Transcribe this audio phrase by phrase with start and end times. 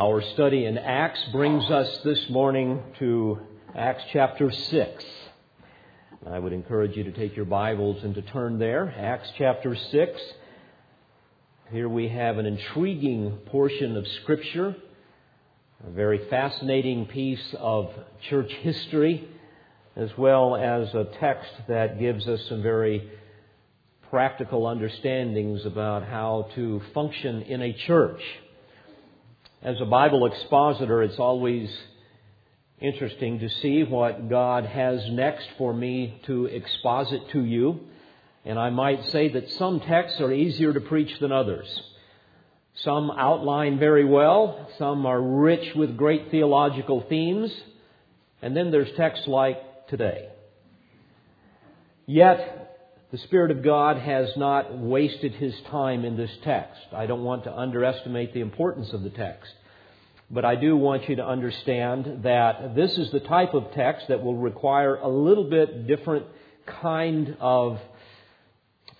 [0.00, 3.38] Our study in Acts brings us this morning to
[3.76, 5.04] Acts chapter 6.
[6.26, 8.94] I would encourage you to take your Bibles and to turn there.
[8.96, 10.20] Acts chapter 6.
[11.70, 14.74] Here we have an intriguing portion of Scripture,
[15.86, 17.92] a very fascinating piece of
[18.30, 19.28] church history,
[19.96, 23.10] as well as a text that gives us some very
[24.08, 28.22] practical understandings about how to function in a church.
[29.62, 31.70] As a Bible expositor, it's always
[32.80, 37.80] interesting to see what God has next for me to exposit to you.
[38.46, 41.68] And I might say that some texts are easier to preach than others.
[42.76, 47.54] Some outline very well, some are rich with great theological themes,
[48.40, 50.30] and then there's texts like today.
[52.06, 52.59] Yet,
[53.10, 56.80] the Spirit of God has not wasted his time in this text.
[56.92, 59.52] I don't want to underestimate the importance of the text.
[60.30, 64.22] But I do want you to understand that this is the type of text that
[64.22, 66.26] will require a little bit different
[66.66, 67.80] kind of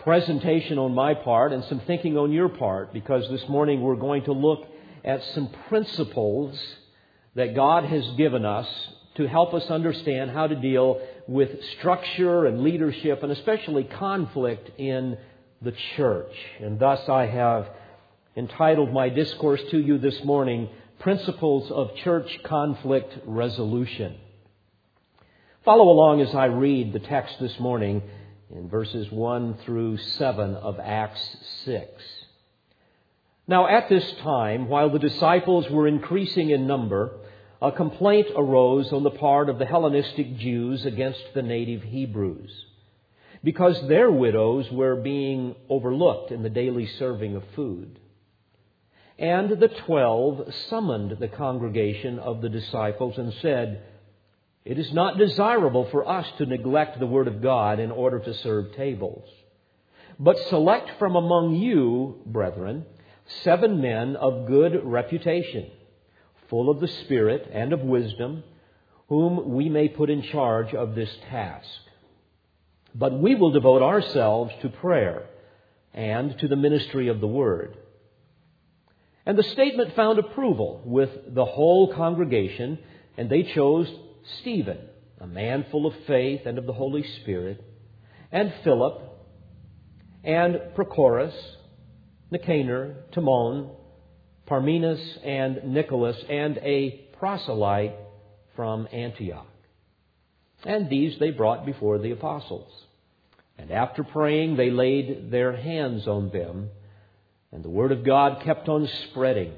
[0.01, 4.25] presentation on my part and some thinking on your part because this morning we're going
[4.25, 4.67] to look
[5.05, 6.59] at some principles
[7.37, 8.67] that God has given us
[9.21, 15.19] to help us understand how to deal with structure and leadership and especially conflict in
[15.61, 16.33] the church.
[16.59, 17.69] And thus I have
[18.35, 24.17] entitled my discourse to you this morning, Principles of Church Conflict Resolution.
[25.67, 28.03] Follow along as I read the text this morning
[28.49, 31.87] in verses 1 through 7 of Acts 6.
[33.47, 37.19] Now at this time, while the disciples were increasing in number,
[37.63, 42.51] a complaint arose on the part of the Hellenistic Jews against the native Hebrews
[43.45, 47.99] because their widows were being overlooked in the daily serving of food.
[49.19, 53.83] And the twelve summoned the congregation of the disciples and said,
[54.65, 58.35] It is not desirable for us to neglect the word of God in order to
[58.35, 59.29] serve tables.
[60.19, 62.87] But select from among you, brethren,
[63.43, 65.71] seven men of good reputation
[66.51, 68.43] full of the Spirit and of wisdom,
[69.09, 71.67] whom we may put in charge of this task.
[72.95, 75.27] But we will devote ourselves to prayer
[75.95, 77.77] and to the ministry of the Word.
[79.25, 82.79] And the statement found approval with the whole congregation,
[83.17, 83.89] and they chose
[84.41, 84.79] Stephen,
[85.21, 87.65] a man full of faith and of the Holy Spirit,
[88.33, 89.03] and Philip,
[90.25, 91.35] and Prochorus,
[92.31, 93.71] Nicanor, Timon,
[94.51, 97.95] Parmenas and Nicholas, and a proselyte
[98.57, 99.47] from Antioch.
[100.65, 102.71] And these they brought before the apostles.
[103.57, 106.69] And after praying, they laid their hands on them,
[107.53, 109.53] and the word of God kept on spreading.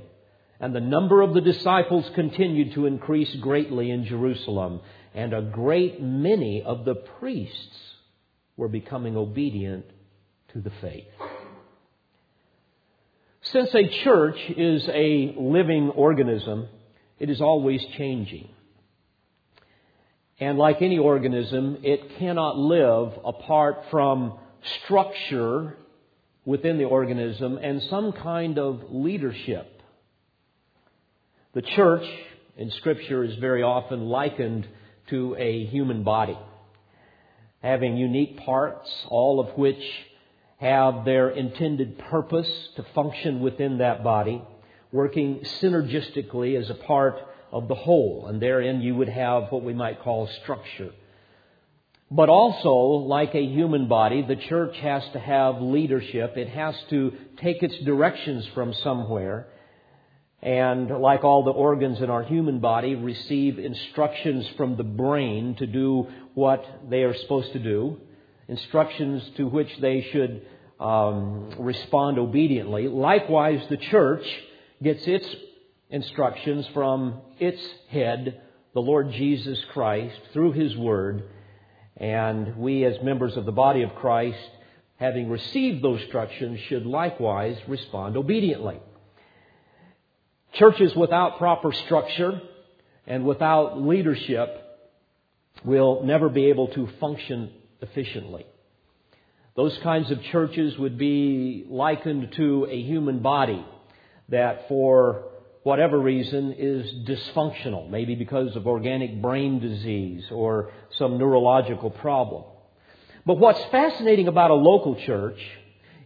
[0.61, 4.81] And the number of the disciples continued to increase greatly in Jerusalem,
[5.15, 7.79] and a great many of the priests
[8.57, 9.87] were becoming obedient
[10.53, 11.07] to the faith.
[13.47, 16.69] Since a church is a living organism,
[17.19, 18.49] it is always changing.
[20.39, 24.39] And like any organism, it cannot live apart from
[24.85, 25.77] structure
[26.45, 29.83] within the organism and some kind of leadership.
[31.55, 32.05] The church
[32.57, 34.69] in Scripture is very often likened
[35.11, 36.39] to a human body,
[37.61, 39.83] having unique parts, all of which
[40.63, 44.41] have their intended purpose to function within that body,
[44.93, 47.17] working synergistically as a part
[47.51, 48.29] of the whole.
[48.29, 50.93] And therein you would have what we might call structure.
[52.13, 56.37] But also, like a human body, the church has to have leadership.
[56.37, 59.49] It has to take its directions from somewhere.
[60.43, 65.67] And like all the organs in our human body, receive instructions from the brain to
[65.67, 67.99] do what they are supposed to do
[68.53, 70.47] instructions to which they should
[70.79, 72.87] um, respond obediently.
[72.87, 74.25] Likewise, the church
[74.83, 75.27] gets its
[75.89, 78.43] instructions from its head,
[78.75, 81.31] the Lord Jesus Christ, through His Word.
[81.97, 84.51] And we, as members of the body of Christ,
[84.97, 88.79] having received those instructions, should likewise respond obediently.
[90.55, 92.43] Churches without proper structure
[93.07, 94.49] and without leadership
[95.65, 97.51] will never be able to function
[97.83, 98.47] efficiently.
[99.55, 103.65] Those kinds of churches would be likened to a human body
[104.31, 105.25] that, for
[105.63, 112.45] whatever reason, is dysfunctional, maybe because of organic brain disease or some neurological problem.
[113.27, 115.39] But what's fascinating about a local church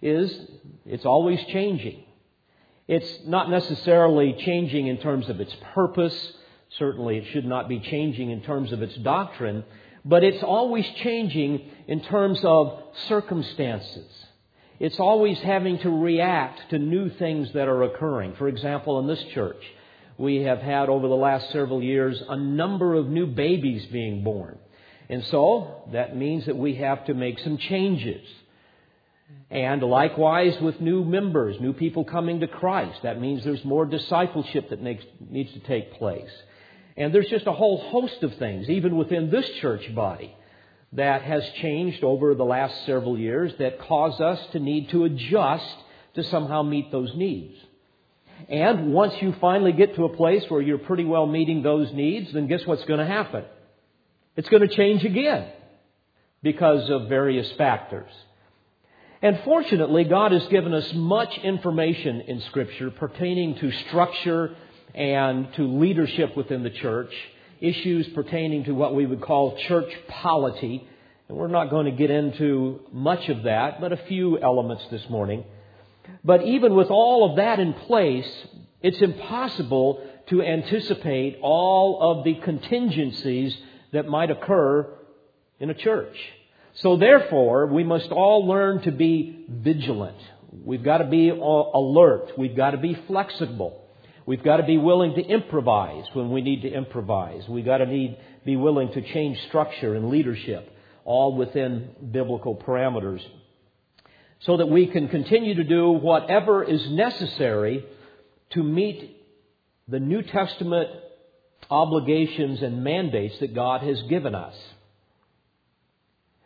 [0.02, 0.37] is
[0.84, 2.02] it's always changing.
[2.88, 6.32] It's not necessarily changing in terms of its purpose.
[6.78, 9.64] Certainly, it should not be changing in terms of its doctrine,
[10.06, 14.06] but it's always changing in terms of circumstances.
[14.79, 18.35] It's always having to react to new things that are occurring.
[18.37, 19.62] For example, in this church,
[20.17, 24.58] we have had over the last several years a number of new babies being born.
[25.08, 28.26] And so that means that we have to make some changes.
[29.50, 34.70] And likewise with new members, new people coming to Christ, that means there's more discipleship
[34.70, 36.31] that makes, needs to take place.
[36.97, 40.35] And there's just a whole host of things, even within this church body,
[40.93, 45.77] that has changed over the last several years that cause us to need to adjust
[46.15, 47.55] to somehow meet those needs.
[48.49, 52.33] And once you finally get to a place where you're pretty well meeting those needs,
[52.33, 53.45] then guess what's going to happen?
[54.37, 55.51] It's going to change again
[56.43, 58.11] because of various factors.
[59.23, 64.55] And fortunately, God has given us much information in Scripture pertaining to structure
[64.97, 67.13] and to leadership within the church,
[67.61, 70.87] issues pertaining to what we would call church polity.
[71.29, 75.03] And we're not going to get into much of that, but a few elements this
[75.11, 75.45] morning.
[76.25, 78.31] But even with all of that in place,
[78.83, 83.57] it's impossible to anticipate all of the contingencies
[83.93, 84.89] that might occur
[85.61, 86.17] in a church.
[86.75, 90.19] So therefore, we must all learn to be vigilant.
[90.65, 92.33] We've got to be alert.
[92.37, 93.86] We've got to be flexible.
[94.26, 97.49] We've got to be willing to improvise when we need to improvise.
[97.49, 100.69] We've got to need, be willing to change structure and leadership,
[101.05, 103.20] all within biblical parameters
[104.40, 107.84] so that we can continue to do whatever is necessary
[108.50, 109.17] to meet
[109.88, 110.88] the New Testament
[111.70, 114.55] obligations and mandates that God has given us.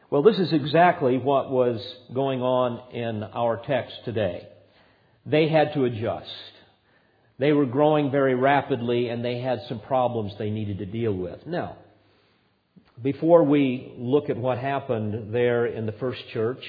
[0.08, 1.80] Well, this is exactly what was
[2.12, 4.46] going on in our text today.
[5.26, 6.30] They had to adjust.
[7.40, 11.44] They were growing very rapidly and they had some problems they needed to deal with.
[11.46, 11.76] Now,
[13.02, 16.62] before we look at what happened there in the first church,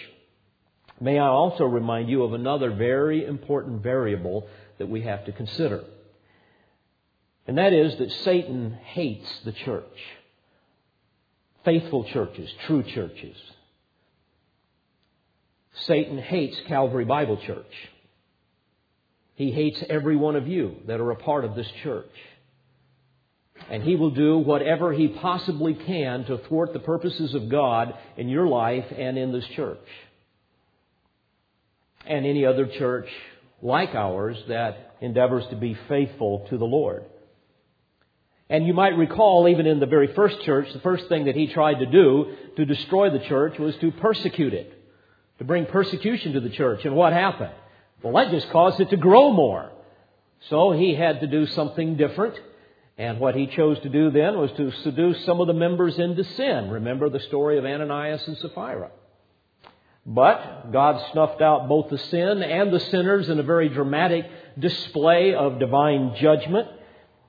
[1.01, 4.47] May I also remind you of another very important variable
[4.77, 5.83] that we have to consider.
[7.47, 9.97] And that is that Satan hates the church.
[11.65, 13.35] Faithful churches, true churches.
[15.73, 17.89] Satan hates Calvary Bible Church.
[19.35, 22.11] He hates every one of you that are a part of this church.
[23.69, 28.27] And he will do whatever he possibly can to thwart the purposes of God in
[28.27, 29.87] your life and in this church
[32.05, 33.07] and any other church
[33.61, 37.05] like ours that endeavors to be faithful to the Lord.
[38.49, 41.47] And you might recall, even in the very first church, the first thing that he
[41.47, 44.73] tried to do to destroy the church was to persecute it,
[45.37, 46.83] to bring persecution to the church.
[46.83, 47.53] And what happened?
[48.03, 49.71] Well, that just caused it to grow more.
[50.49, 52.35] So he had to do something different.
[52.97, 56.23] And what he chose to do then was to seduce some of the members into
[56.23, 56.69] sin.
[56.69, 58.91] Remember the story of Ananias and Sapphira.
[60.05, 64.25] But God snuffed out both the sin and the sinners in a very dramatic
[64.57, 66.67] display of divine judgment.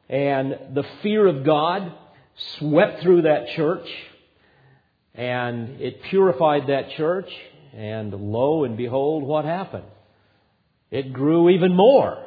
[0.08, 1.92] And the fear of God
[2.58, 3.88] swept through that church
[5.14, 7.30] and it purified that church.
[7.74, 9.84] And lo and behold, what happened?
[10.92, 12.22] It grew even more.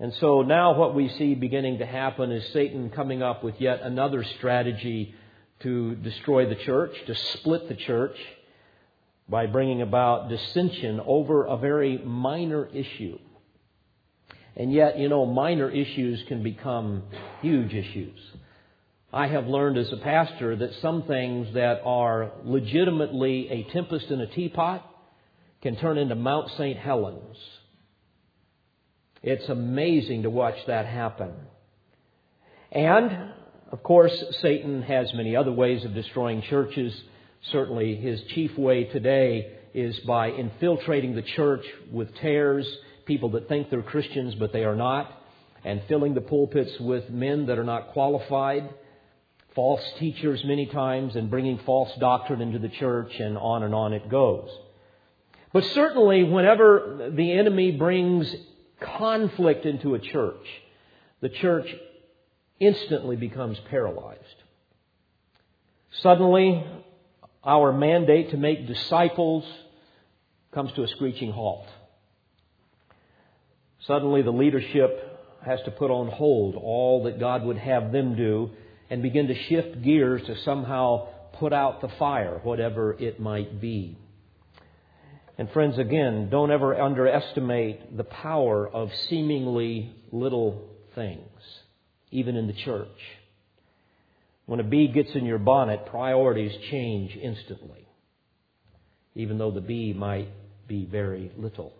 [0.00, 3.80] And so now what we see beginning to happen is Satan coming up with yet
[3.82, 5.14] another strategy
[5.60, 8.16] to destroy the church, to split the church
[9.28, 13.18] by bringing about dissension over a very minor issue.
[14.56, 17.04] And yet, you know, minor issues can become
[17.40, 18.18] huge issues.
[19.12, 24.20] I have learned as a pastor that some things that are legitimately a tempest in
[24.20, 24.92] a teapot
[25.62, 26.78] can turn into Mount St.
[26.78, 27.36] Helens.
[29.22, 31.32] It's amazing to watch that happen.
[32.70, 33.32] And
[33.72, 36.94] of course, Satan has many other ways of destroying churches.
[37.50, 42.66] Certainly, his chief way today is by infiltrating the church with tares,
[43.04, 45.10] people that think they're Christians but they are not,
[45.64, 48.70] and filling the pulpits with men that are not qualified,
[49.54, 53.92] false teachers many times, and bringing false doctrine into the church, and on and on
[53.92, 54.48] it goes.
[55.56, 58.30] But certainly, whenever the enemy brings
[58.78, 60.46] conflict into a church,
[61.22, 61.74] the church
[62.60, 64.20] instantly becomes paralyzed.
[66.02, 66.62] Suddenly,
[67.42, 69.46] our mandate to make disciples
[70.52, 71.66] comes to a screeching halt.
[73.86, 78.50] Suddenly, the leadership has to put on hold all that God would have them do
[78.90, 81.08] and begin to shift gears to somehow
[81.38, 83.96] put out the fire, whatever it might be.
[85.38, 91.40] And friends, again, don't ever underestimate the power of seemingly little things,
[92.10, 92.88] even in the church.
[94.46, 97.86] When a bee gets in your bonnet, priorities change instantly,
[99.14, 100.28] even though the bee might
[100.66, 101.72] be very little.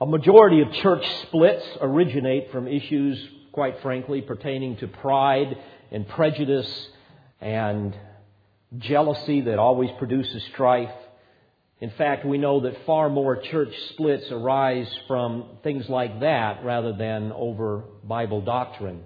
[0.00, 5.56] A majority of church splits originate from issues, quite frankly, pertaining to pride
[5.92, 6.88] and prejudice
[7.40, 7.96] and
[8.78, 10.90] jealousy that always produces strife.
[11.82, 16.92] In fact, we know that far more church splits arise from things like that rather
[16.92, 19.02] than over Bible doctrine.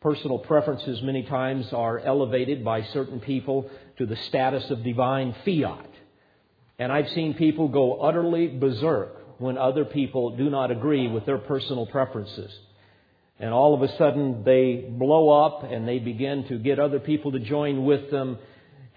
[0.00, 5.90] Personal preferences many times are elevated by certain people to the status of divine fiat.
[6.78, 11.38] And I've seen people go utterly berserk when other people do not agree with their
[11.38, 12.56] personal preferences.
[13.40, 17.32] And all of a sudden they blow up and they begin to get other people
[17.32, 18.38] to join with them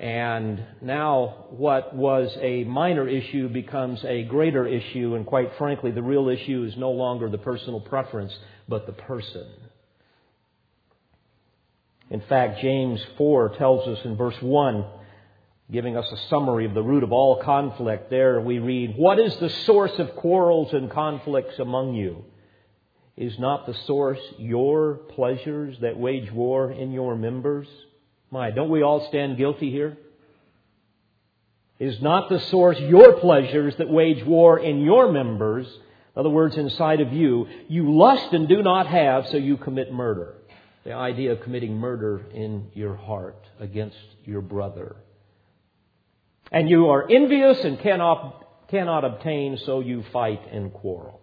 [0.02, 6.02] and now what was a minor issue becomes a greater issue, and quite frankly, the
[6.02, 8.36] real issue is no longer the personal preference,
[8.68, 9.46] but the person.
[12.10, 14.86] In fact, James 4 tells us in verse 1,
[15.72, 19.38] giving us a summary of the root of all conflict, there we read, What is
[19.38, 22.26] the source of quarrels and conflicts among you?
[23.18, 27.68] Is not the source your pleasures that wage war in your members?
[28.32, 29.98] My, don't we all stand guilty here?
[31.80, 35.68] Is not the source your pleasures that wage war in your members?
[35.68, 39.92] In other words, inside of you, you lust and do not have, so you commit
[39.92, 40.36] murder.
[40.86, 44.96] The idea of committing murder in your heart against your brother.
[46.52, 51.20] And you are envious and cannot, cannot obtain, so you fight and quarrel.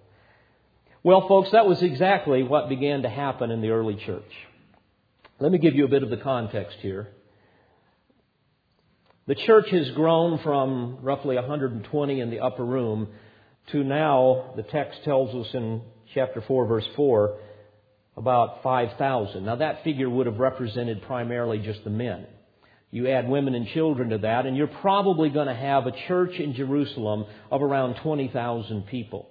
[1.02, 4.32] Well, folks, that was exactly what began to happen in the early church.
[5.40, 7.08] Let me give you a bit of the context here.
[9.28, 13.08] The church has grown from roughly 120 in the upper room
[13.70, 15.82] to now, the text tells us in
[16.14, 17.38] chapter 4, verse 4,
[18.16, 19.44] about 5,000.
[19.44, 22.26] Now, that figure would have represented primarily just the men.
[22.90, 26.32] You add women and children to that, and you're probably going to have a church
[26.32, 29.28] in Jerusalem of around 20,000 people.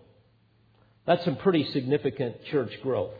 [1.05, 3.15] That's some pretty significant church growth.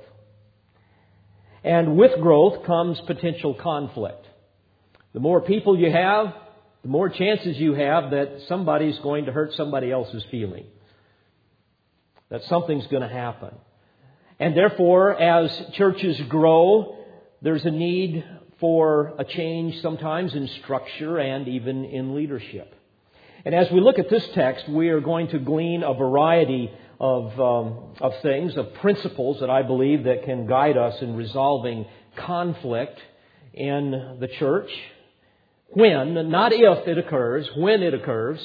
[1.64, 4.26] And with growth comes potential conflict.
[5.14, 6.34] The more people you have,
[6.84, 10.66] the more chances you have that somebody's going to hurt somebody else's feeling.
[12.30, 13.56] That something's going to happen.
[14.40, 16.98] And therefore, as churches grow,
[17.42, 18.24] there's a need
[18.60, 22.74] for a change sometimes in structure and even in leadership.
[23.46, 27.40] And as we look at this text, we are going to glean a variety of,
[27.40, 31.86] um, of things, of principles that I believe that can guide us in resolving
[32.16, 33.00] conflict
[33.54, 34.70] in the church.
[35.70, 38.40] When, not if it occurs, when it occurs.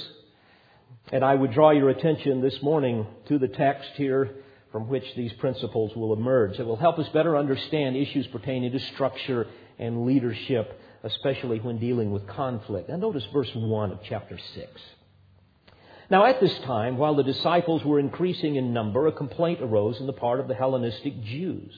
[1.10, 4.30] And I would draw your attention this morning to the text here
[4.70, 6.58] from which these principles will emerge.
[6.58, 9.46] It will help us better understand issues pertaining to structure
[9.78, 12.88] and leadership, especially when dealing with conflict.
[12.88, 14.80] And notice verse 1 of chapter 6.
[16.12, 20.06] Now, at this time, while the disciples were increasing in number, a complaint arose on
[20.06, 21.72] the part of the Hellenistic Jews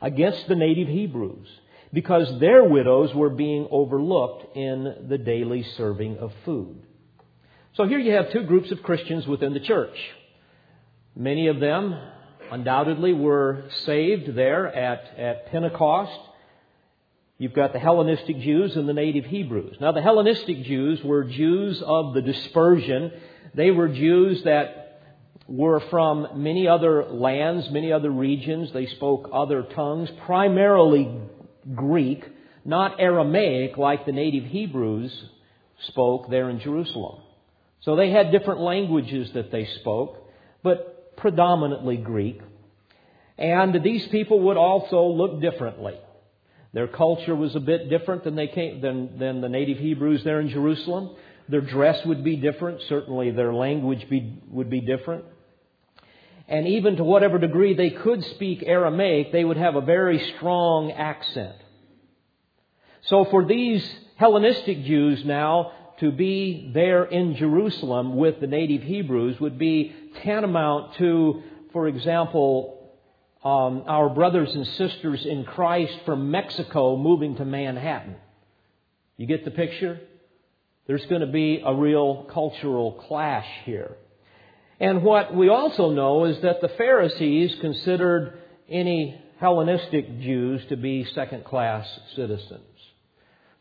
[0.00, 1.48] against the native Hebrews
[1.92, 6.80] because their widows were being overlooked in the daily serving of food.
[7.74, 9.96] So here you have two groups of Christians within the church.
[11.16, 11.98] Many of them
[12.52, 16.20] undoubtedly were saved there at, at Pentecost.
[17.36, 19.78] You've got the Hellenistic Jews and the native Hebrews.
[19.80, 23.10] Now, the Hellenistic Jews were Jews of the dispersion
[23.54, 24.82] they were Jews that
[25.46, 28.72] were from many other lands, many other regions.
[28.72, 31.14] They spoke other tongues, primarily
[31.74, 32.24] Greek,
[32.64, 35.12] not Aramaic like the native Hebrews
[35.88, 37.22] spoke there in Jerusalem.
[37.80, 40.30] So they had different languages that they spoke,
[40.62, 42.40] but predominantly Greek.
[43.36, 45.98] And these people would also look differently.
[46.72, 50.40] Their culture was a bit different than, they came, than, than the native Hebrews there
[50.40, 51.16] in Jerusalem.
[51.48, 52.80] Their dress would be different.
[52.88, 55.24] Certainly their language be, would be different.
[56.48, 60.92] And even to whatever degree they could speak Aramaic, they would have a very strong
[60.92, 61.56] accent.
[63.02, 63.84] So for these
[64.16, 70.94] Hellenistic Jews now to be there in Jerusalem with the native Hebrews would be tantamount
[70.96, 72.90] to, for example,
[73.44, 78.16] um, our brothers and sisters in Christ from Mexico moving to Manhattan.
[79.16, 80.00] You get the picture?
[80.86, 83.96] There's going to be a real cultural clash here.
[84.80, 91.04] And what we also know is that the Pharisees considered any Hellenistic Jews to be
[91.14, 91.86] second class
[92.16, 92.62] citizens.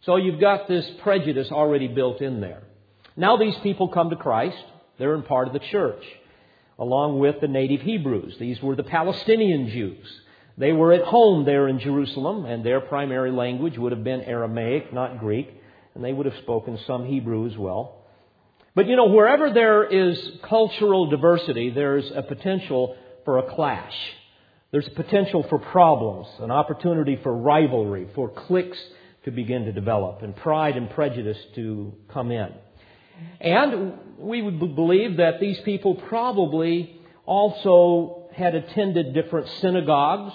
[0.02, 2.64] So you've got this prejudice already built in there.
[3.16, 4.64] Now these people come to Christ.
[4.98, 6.04] They're in part of the church,
[6.80, 8.38] along with the native Hebrews.
[8.40, 10.22] These were the Palestinian Jews.
[10.58, 14.92] They were at home there in Jerusalem, and their primary language would have been Aramaic,
[14.92, 15.61] not Greek,
[15.96, 17.98] and they would have spoken some Hebrew as well.
[18.74, 22.96] But you know, wherever there is cultural diversity, there's a potential
[23.26, 23.96] for a clash.
[24.72, 28.80] There's a potential for problems, an opportunity for rivalry, for cliques
[29.26, 32.50] to begin to develop, and pride and prejudice to come in.
[33.42, 40.34] And we would believe that these people probably also had attended different synagogues,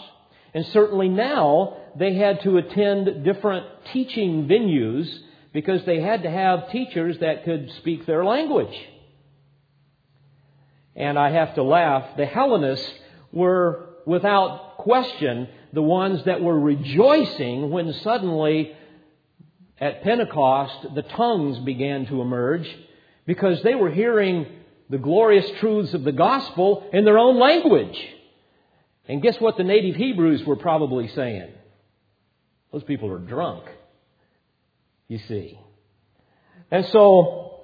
[0.54, 5.08] and certainly now they had to attend different teaching venues
[5.56, 8.78] because they had to have teachers that could speak their language.
[10.94, 12.14] And I have to laugh.
[12.18, 12.86] The Hellenists
[13.32, 18.76] were, without question, the ones that were rejoicing when suddenly
[19.80, 22.68] at Pentecost, the tongues began to emerge
[23.24, 24.44] because they were hearing
[24.90, 27.98] the glorious truths of the gospel in their own language.
[29.08, 31.48] And guess what the native Hebrews were probably saying?
[32.72, 33.64] Those people are drunk,
[35.08, 35.58] you see.
[36.70, 37.60] And so,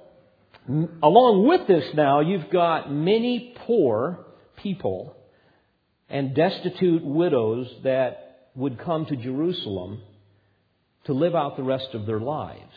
[0.67, 4.25] along with this now, you've got many poor
[4.57, 5.15] people
[6.09, 10.01] and destitute widows that would come to Jerusalem
[11.05, 12.73] to live out the rest of their lives.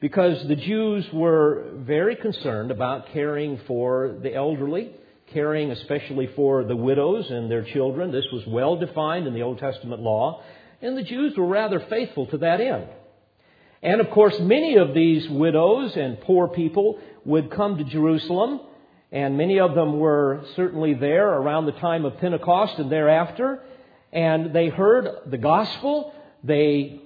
[0.00, 4.92] Because the Jews were very concerned about caring for the elderly,
[5.32, 8.10] caring especially for the widows and their children.
[8.10, 10.42] This was well defined in the Old Testament law,
[10.82, 12.88] and the Jews were rather faithful to that end.
[13.82, 18.60] And of course, many of these widows and poor people would come to Jerusalem,
[19.10, 23.62] and many of them were certainly there around the time of Pentecost and thereafter,
[24.12, 26.12] and they heard the gospel,
[26.44, 27.00] they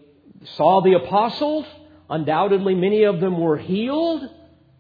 [0.57, 1.67] saw the apostles.
[2.11, 4.29] Undoubtedly, many of them were healed.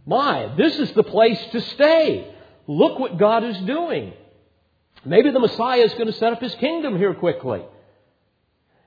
[0.06, 2.34] My, this is the place to stay.
[2.66, 4.12] Look what God is doing.
[5.04, 7.62] Maybe the Messiah is going to set up his kingdom here quickly.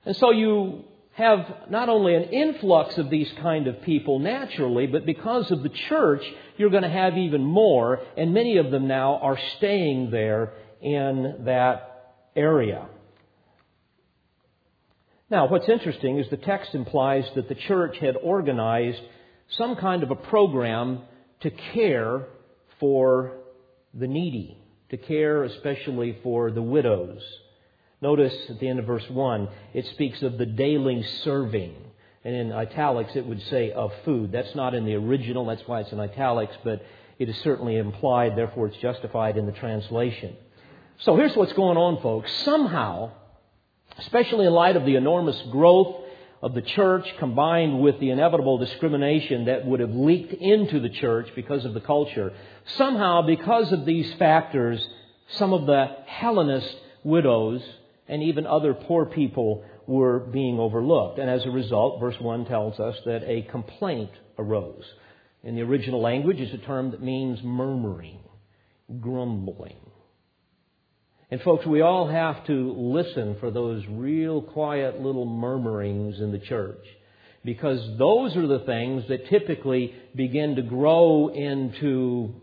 [0.04, 0.84] And so you
[1.18, 5.68] have not only an influx of these kind of people naturally, but because of the
[5.68, 6.22] church,
[6.56, 11.42] you're going to have even more, and many of them now are staying there in
[11.44, 12.86] that area.
[15.28, 19.02] Now, what's interesting is the text implies that the church had organized
[19.56, 21.00] some kind of a program
[21.40, 22.26] to care
[22.78, 23.38] for
[23.92, 24.56] the needy,
[24.90, 27.22] to care especially for the widows.
[28.00, 31.74] Notice at the end of verse 1, it speaks of the daily serving.
[32.24, 34.30] And in italics, it would say of food.
[34.32, 36.82] That's not in the original, that's why it's in italics, but
[37.18, 40.36] it is certainly implied, therefore it's justified in the translation.
[41.00, 42.30] So here's what's going on, folks.
[42.44, 43.12] Somehow,
[43.98, 46.04] especially in light of the enormous growth
[46.40, 51.28] of the church combined with the inevitable discrimination that would have leaked into the church
[51.34, 52.32] because of the culture,
[52.76, 54.86] somehow, because of these factors,
[55.30, 57.62] some of the Hellenist widows
[58.08, 61.18] and even other poor people were being overlooked.
[61.18, 64.84] And as a result, verse 1 tells us that a complaint arose.
[65.42, 68.20] In the original language, it's a term that means murmuring,
[69.00, 69.76] grumbling.
[71.30, 76.38] And folks, we all have to listen for those real quiet little murmurings in the
[76.38, 76.84] church.
[77.44, 82.34] Because those are the things that typically begin to grow into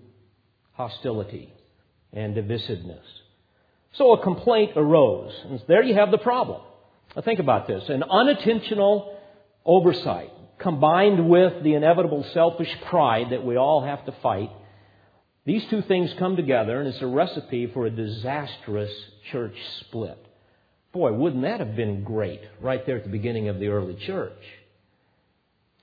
[0.74, 1.52] hostility
[2.14, 3.04] and divisiveness.
[3.98, 5.34] So a complaint arose.
[5.50, 6.62] And there you have the problem.
[7.16, 7.88] Now think about this.
[7.90, 9.18] An unintentional
[9.66, 14.50] oversight combined with the inevitable selfish pride that we all have to fight
[15.46, 18.92] these two things come together, and it's a recipe for a disastrous
[19.32, 20.18] church split.
[20.92, 24.42] Boy, wouldn't that have been great right there at the beginning of the early church?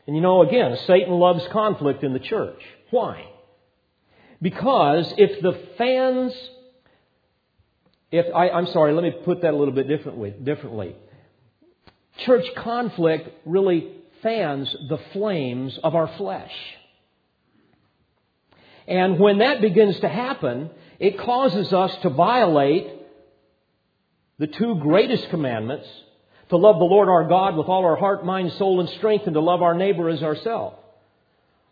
[0.06, 2.60] And you know, again, Satan loves conflict in the church.
[2.90, 3.24] Why?
[4.40, 6.34] Because if the fans,
[8.12, 10.30] if I, I'm sorry, let me put that a little bit differently.
[10.30, 10.94] Differently,
[12.24, 13.90] church conflict really
[14.22, 16.52] fans the flames of our flesh.
[18.86, 22.86] And when that begins to happen, it causes us to violate
[24.38, 25.86] the two greatest commandments
[26.50, 29.34] to love the Lord our God with all our heart, mind, soul, and strength, and
[29.34, 30.76] to love our neighbor as ourselves.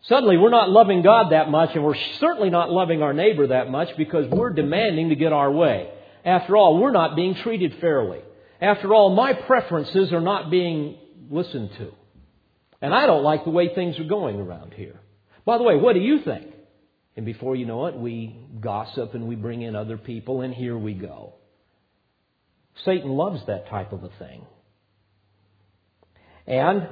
[0.03, 3.69] Suddenly, we're not loving God that much, and we're certainly not loving our neighbor that
[3.69, 5.91] much because we're demanding to get our way.
[6.23, 8.19] After all, we're not being treated fairly.
[8.59, 10.97] After all, my preferences are not being
[11.29, 11.91] listened to.
[12.81, 14.99] And I don't like the way things are going around here.
[15.45, 16.47] By the way, what do you think?
[17.15, 20.77] And before you know it, we gossip and we bring in other people, and here
[20.77, 21.33] we go.
[22.85, 24.45] Satan loves that type of a thing.
[26.47, 26.87] And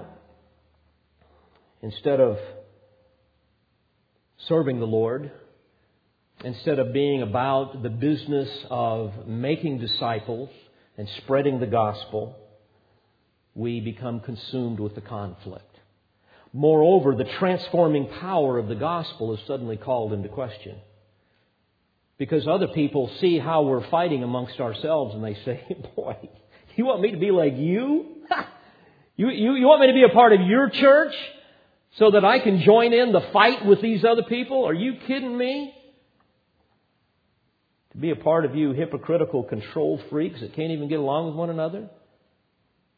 [1.81, 2.37] instead of
[4.47, 5.31] serving the Lord,
[6.43, 10.49] instead of being about the business of making disciples
[10.97, 12.35] and spreading the gospel,
[13.55, 15.65] we become consumed with the conflict.
[16.53, 20.77] Moreover, the transforming power of the gospel is suddenly called into question.
[22.17, 25.61] Because other people see how we're fighting amongst ourselves and they say,
[25.95, 26.17] Boy,
[26.75, 28.05] you want me to be like you?
[29.15, 29.53] you, you?
[29.55, 31.13] You want me to be a part of your church
[31.97, 34.65] so that I can join in the fight with these other people?
[34.65, 35.73] Are you kidding me?
[37.99, 41.49] Be a part of you hypocritical control freaks that can't even get along with one
[41.49, 41.89] another?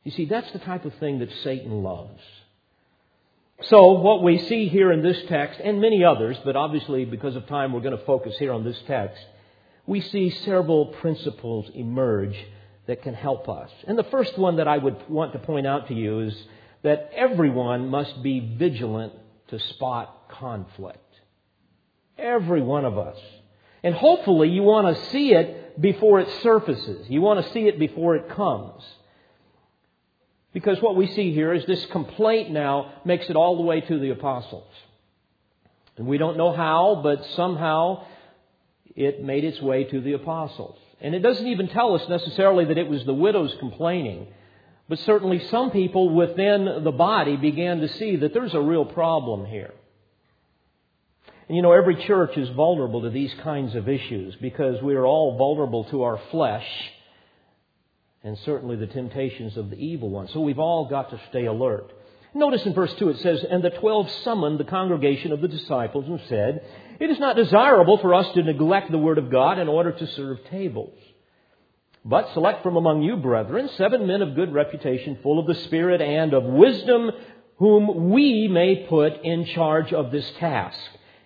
[0.03, 2.21] You see, that's the type of thing that Satan loves.
[3.63, 7.47] So, what we see here in this text, and many others, but obviously because of
[7.47, 9.23] time we're going to focus here on this text,
[9.85, 12.35] we see several principles emerge
[12.87, 13.69] that can help us.
[13.87, 16.35] And the first one that I would want to point out to you is
[16.81, 19.13] that everyone must be vigilant
[19.49, 20.99] to spot conflict.
[22.17, 23.17] Every one of us.
[23.83, 27.09] And hopefully you want to see it before it surfaces.
[27.09, 28.83] You want to see it before it comes.
[30.53, 33.99] Because what we see here is this complaint now makes it all the way to
[33.99, 34.67] the apostles.
[35.97, 38.05] And we don't know how, but somehow
[38.95, 40.77] it made its way to the apostles.
[40.99, 44.27] And it doesn't even tell us necessarily that it was the widows complaining,
[44.87, 49.45] but certainly some people within the body began to see that there's a real problem
[49.45, 49.73] here.
[51.47, 55.05] And you know, every church is vulnerable to these kinds of issues because we are
[55.05, 56.67] all vulnerable to our flesh
[58.23, 60.27] and certainly the temptations of the evil one.
[60.29, 61.91] So we've all got to stay alert.
[62.33, 66.05] Notice in verse 2 it says, And the twelve summoned the congregation of the disciples
[66.07, 66.63] and said,
[66.99, 70.07] It is not desirable for us to neglect the word of God in order to
[70.07, 70.97] serve tables.
[72.05, 76.01] But select from among you, brethren, seven men of good reputation, full of the Spirit
[76.01, 77.11] and of wisdom,
[77.57, 80.79] whom we may put in charge of this task.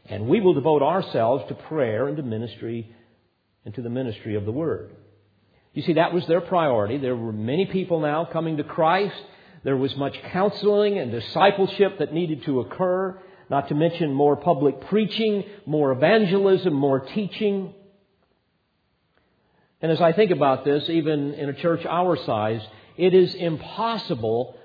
[0.07, 2.93] And we will devote ourselves to prayer and to ministry
[3.63, 4.91] and to the ministry of the word.
[5.73, 6.97] You see, that was their priority.
[6.97, 9.21] There were many people now coming to Christ.
[9.63, 14.87] There was much counseling and discipleship that needed to occur, not to mention more public
[14.87, 17.73] preaching, more evangelism, more teaching.
[19.81, 22.61] And as I think about this, even in a church our size,
[22.95, 24.55] it is impossible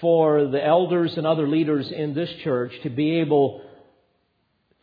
[0.00, 3.62] for the elders and other leaders in this church to be able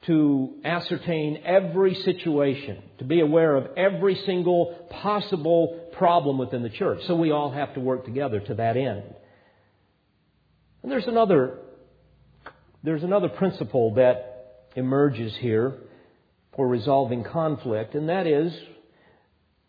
[0.08, 7.02] to ascertain every situation, to be aware of every single possible problem within the church.
[7.08, 9.04] So we all have to work together to that end.
[10.82, 11.60] And there's another,
[12.84, 15.76] there's another principle that emerges here
[16.56, 18.54] for resolving conflict, and that is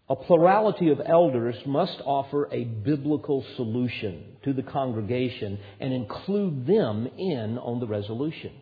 [0.09, 7.09] a plurality of elders must offer a biblical solution to the congregation and include them
[7.19, 8.53] in on the resolution.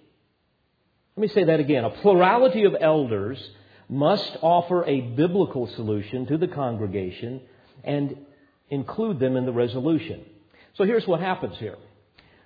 [1.17, 1.85] Let me say that again.
[1.85, 3.39] A plurality of elders
[3.89, 7.41] must offer a biblical solution to the congregation
[7.85, 8.19] and
[8.69, 10.21] include them in the resolution.
[10.75, 11.77] So here's what happens here.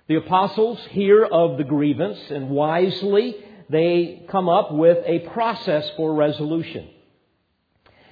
[0.07, 3.35] The apostles hear of the grievance and wisely
[3.69, 6.87] they come up with a process for resolution.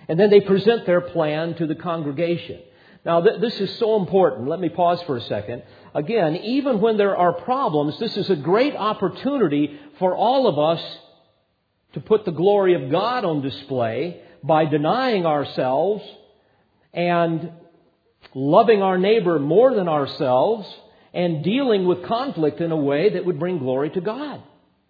[0.09, 2.59] And then they present their plan to the congregation.
[3.09, 4.47] Now, th- this is so important.
[4.47, 5.63] Let me pause for a second.
[5.95, 10.97] Again, even when there are problems, this is a great opportunity for all of us
[11.93, 16.03] to put the glory of God on display by denying ourselves
[16.93, 17.51] and
[18.35, 20.67] loving our neighbor more than ourselves
[21.11, 24.43] and dealing with conflict in a way that would bring glory to God.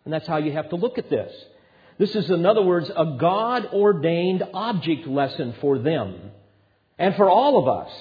[0.03, 1.31] And that's how you have to look at this.
[1.97, 6.31] This is, in other words, a God ordained object lesson for them
[6.99, 7.91] and for all of us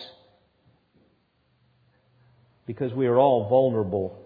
[2.66, 4.18] because we are all vulnerable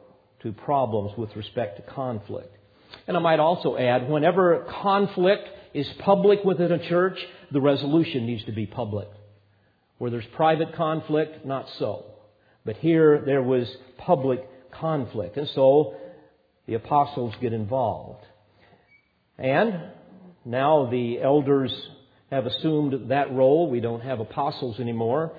[0.43, 2.57] to problems with respect to conflict.
[3.07, 7.17] And I might also add, whenever conflict is public within a church,
[7.53, 9.09] the resolution needs to be public.
[9.99, 12.07] Where there's private conflict, not so.
[12.65, 14.41] But here there was public
[14.73, 15.37] conflict.
[15.37, 15.95] And so
[16.67, 18.25] the apostles get involved.
[19.39, 19.81] And
[20.45, 21.73] now the elders
[22.33, 23.68] have assumed that role.
[23.68, 25.33] We don't have apostles anymore.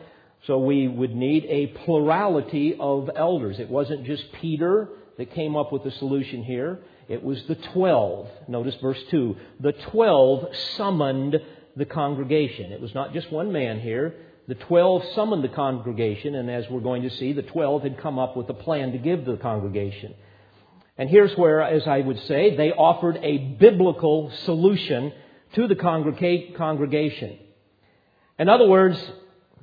[0.46, 3.60] So we would need a plurality of elders.
[3.60, 6.80] It wasn't just Peter that came up with the solution here.
[7.10, 8.30] It was the twelve.
[8.48, 9.36] Notice verse 2.
[9.60, 11.36] The twelve summoned
[11.76, 12.72] the congregation.
[12.72, 14.16] It was not just one man here.
[14.48, 18.20] The twelve summoned the congregation, and as we're going to see, the twelve had come
[18.20, 20.14] up with a plan to give to the congregation.
[20.96, 25.12] And here's where, as I would say, they offered a biblical solution
[25.54, 27.40] to the congregation.
[28.40, 28.98] In other words,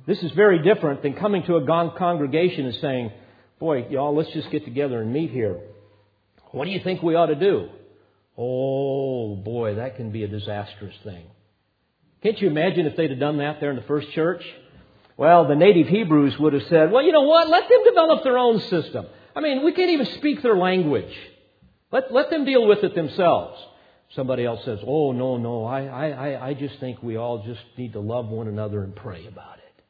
[0.07, 3.11] this is very different than coming to a congregation and saying,
[3.59, 5.59] Boy, y'all, let's just get together and meet here.
[6.51, 7.69] What do you think we ought to do?
[8.37, 11.25] Oh boy, that can be a disastrous thing.
[12.23, 14.43] Can't you imagine if they'd have done that there in the first church?
[15.17, 17.47] Well, the native Hebrews would have said, well, you know what?
[17.49, 19.05] Let them develop their own system.
[19.35, 21.13] I mean, we can't even speak their language.
[21.91, 23.61] Let, let them deal with it themselves.
[24.15, 27.93] Somebody else says, oh, no, no, I, I, I just think we all just need
[27.93, 29.83] to love one another and pray about it.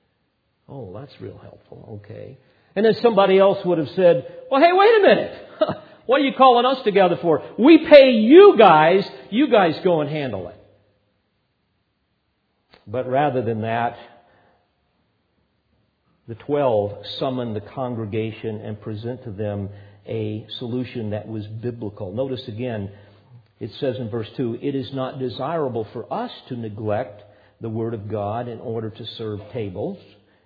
[0.69, 2.01] Oh, that's real helpful.
[2.03, 2.37] Okay.
[2.75, 5.47] And then somebody else would have said, well, hey, wait a minute.
[6.05, 7.43] what are you calling us together for?
[7.57, 9.09] We pay you guys.
[9.31, 10.57] You guys go and handle it.
[12.87, 13.97] But rather than that,
[16.27, 19.69] the twelve summoned the congregation and present to them
[20.07, 22.13] a solution that was biblical.
[22.13, 22.91] Notice again,
[23.61, 27.23] it says in verse 2 it is not desirable for us to neglect
[27.61, 29.99] the Word of God in order to serve tables.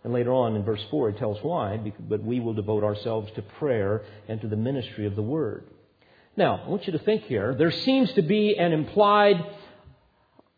[0.04, 3.42] And later on in verse 4, it tells why, but we will devote ourselves to
[3.42, 5.66] prayer and to the ministry of the Word.
[6.36, 7.56] Now, I want you to think here.
[7.58, 9.44] There seems to be an implied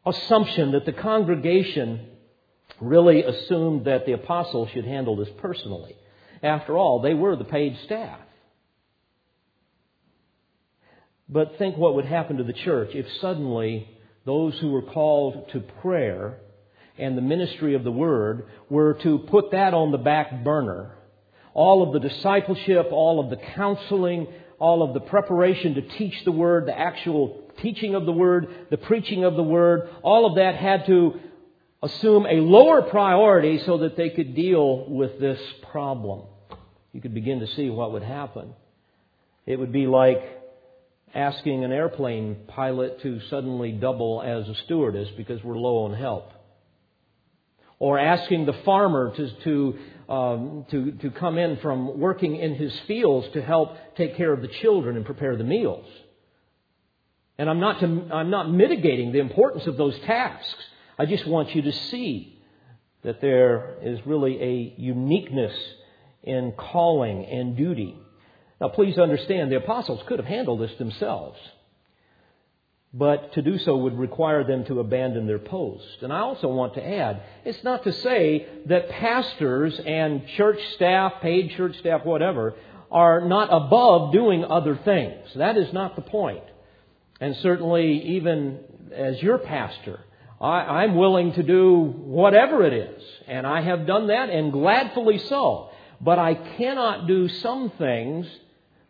[0.03, 2.07] assumption that the congregation
[2.81, 5.95] really assumed that the apostles should handle this personally.
[6.41, 8.19] After all, they were the paid staff.
[11.29, 13.89] But think what would happen to the church if suddenly
[14.25, 16.39] those who were called to prayer
[16.97, 20.91] and the ministry of the word were to put that on the back burner.
[21.53, 24.27] All of the discipleship, all of the counseling,
[24.59, 28.77] all of the preparation to teach the word, the actual teaching of the word, the
[28.77, 31.19] preaching of the word, all of that had to
[31.83, 35.39] assume a lower priority so that they could deal with this
[35.71, 36.23] problem.
[36.93, 38.53] You could begin to see what would happen.
[39.45, 40.36] It would be like
[41.13, 46.31] asking an airplane pilot to suddenly double as a stewardess because we're low on help.
[47.79, 52.77] Or asking the farmer to, to, um, to, to come in from working in his
[52.87, 55.85] fields to help take care of the children and prepare the meals.
[57.37, 60.63] And I'm not, to, I'm not mitigating the importance of those tasks.
[60.97, 62.41] I just want you to see
[63.03, 65.53] that there is really a uniqueness
[66.23, 67.97] in calling and duty.
[68.59, 71.37] Now, please understand, the apostles could have handled this themselves.
[72.93, 76.01] But to do so would require them to abandon their post.
[76.01, 81.13] And I also want to add, it's not to say that pastors and church staff,
[81.21, 82.55] paid church staff, whatever,
[82.89, 85.27] are not above doing other things.
[85.35, 86.43] That is not the point.
[87.19, 88.59] And certainly, even
[88.93, 89.99] as your pastor,
[90.39, 93.03] I, am willing to do whatever it is.
[93.27, 95.69] And I have done that, and gladfully so.
[95.99, 98.27] But I cannot do some things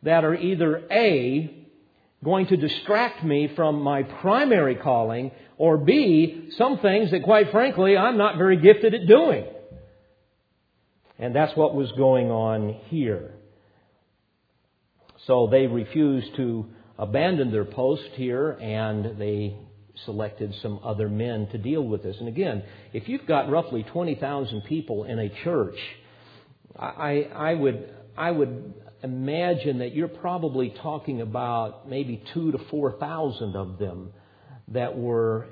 [0.04, 1.66] that are either A,
[2.24, 7.98] going to distract me from my primary calling, or B, some things that, quite frankly,
[7.98, 9.46] I'm not very gifted at doing.
[11.20, 13.34] And that's what was going on here.
[15.26, 19.58] So they refused to abandon their post here, and they
[20.06, 22.16] selected some other men to deal with this.
[22.20, 25.78] And again, if you've got roughly 20,000 people in a church,
[26.78, 33.56] I, I, would, I would imagine that you're probably talking about maybe two to 4,000
[33.56, 34.12] of them
[34.70, 35.48] that were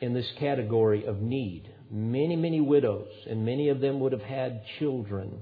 [0.00, 1.68] in this category of need.
[1.90, 5.38] Many, many widows, and many of them would have had children,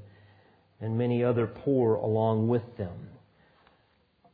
[0.80, 3.08] and many other poor along with them.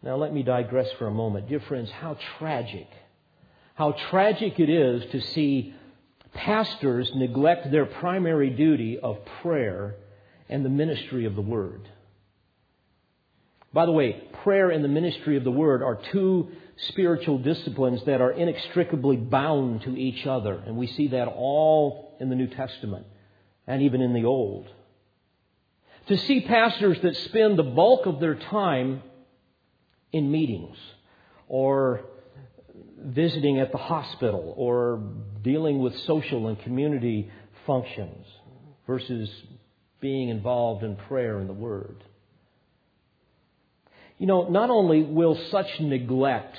[0.02, 1.48] Now, let me digress for a moment.
[1.48, 2.88] Dear friends, how tragic
[3.78, 5.72] how tragic it is to see
[6.34, 9.94] pastors neglect their primary duty of prayer
[10.48, 11.88] and the ministry of the Word.
[13.72, 16.48] By the way, prayer and the ministry of the Word are two
[16.88, 20.54] spiritual disciplines that are inextricably bound to each other.
[20.54, 23.06] And we see that all in the New Testament
[23.66, 24.68] and even in the Old.
[26.06, 29.02] To see pastors that spend the bulk of their time
[30.12, 30.78] in meetings
[31.46, 32.04] or
[32.98, 35.02] visiting at the hospital or
[35.42, 37.30] dealing with social and community
[37.66, 38.26] functions
[38.86, 39.30] versus
[40.00, 42.02] being involved in prayer and the Word.
[44.18, 46.56] You know, not only will such neglect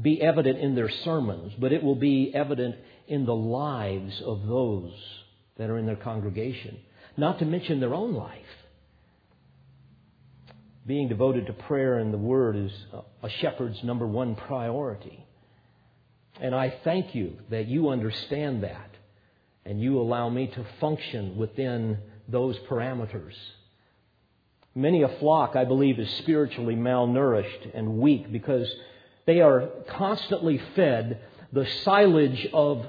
[0.00, 4.92] be evident in their sermons, but it will be evident in the lives of those
[5.58, 6.78] that are in their congregation,
[7.16, 8.38] not to mention their own life
[10.86, 12.72] being devoted to prayer and the Word is
[13.22, 15.24] a shepherd's number one priority.
[16.40, 18.90] And I thank you that you understand that
[19.64, 23.34] and you allow me to function within those parameters.
[24.74, 28.72] Many a flock, I believe, is spiritually malnourished and weak because
[29.26, 31.20] they are constantly fed
[31.52, 32.86] the silage of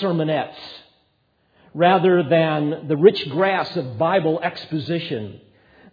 [0.00, 0.56] sermonettes
[1.74, 5.40] rather than the rich grass of Bible exposition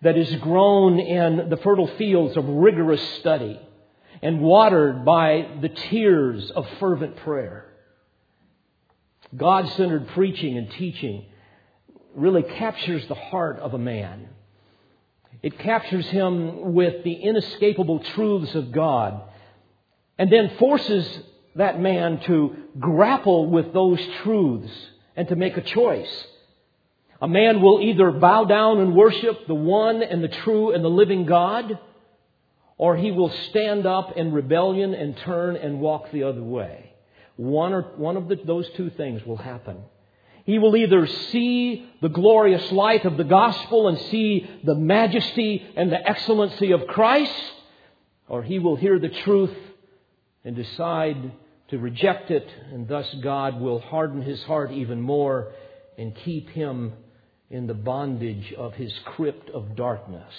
[0.02, 3.60] that is grown in the fertile fields of rigorous study.
[4.24, 7.66] and watered by the tears of fervent prayer.
[9.36, 11.26] God centered preaching and teaching
[12.16, 14.30] really captures the heart of a man.
[15.44, 19.22] It captures him with the inescapable truths of God
[20.18, 21.06] and then forces
[21.56, 24.72] that man to grapple with those truths
[25.16, 26.26] and to make a choice.
[27.22, 30.90] A man will either bow down and worship the one and the true and the
[30.90, 31.78] living God,
[32.78, 36.94] or he will stand up in rebellion and turn and walk the other way.
[37.36, 39.78] One, or, one of the, those two things will happen.
[40.46, 45.92] He will either see the glorious light of the gospel and see the majesty and
[45.92, 47.54] the excellency of Christ,
[48.28, 49.56] or he will hear the truth
[50.44, 51.32] and decide
[51.70, 55.54] to reject it, and thus God will harden his heart even more
[55.98, 56.94] and keep him
[57.50, 60.34] in the bondage of his crypt of darkness.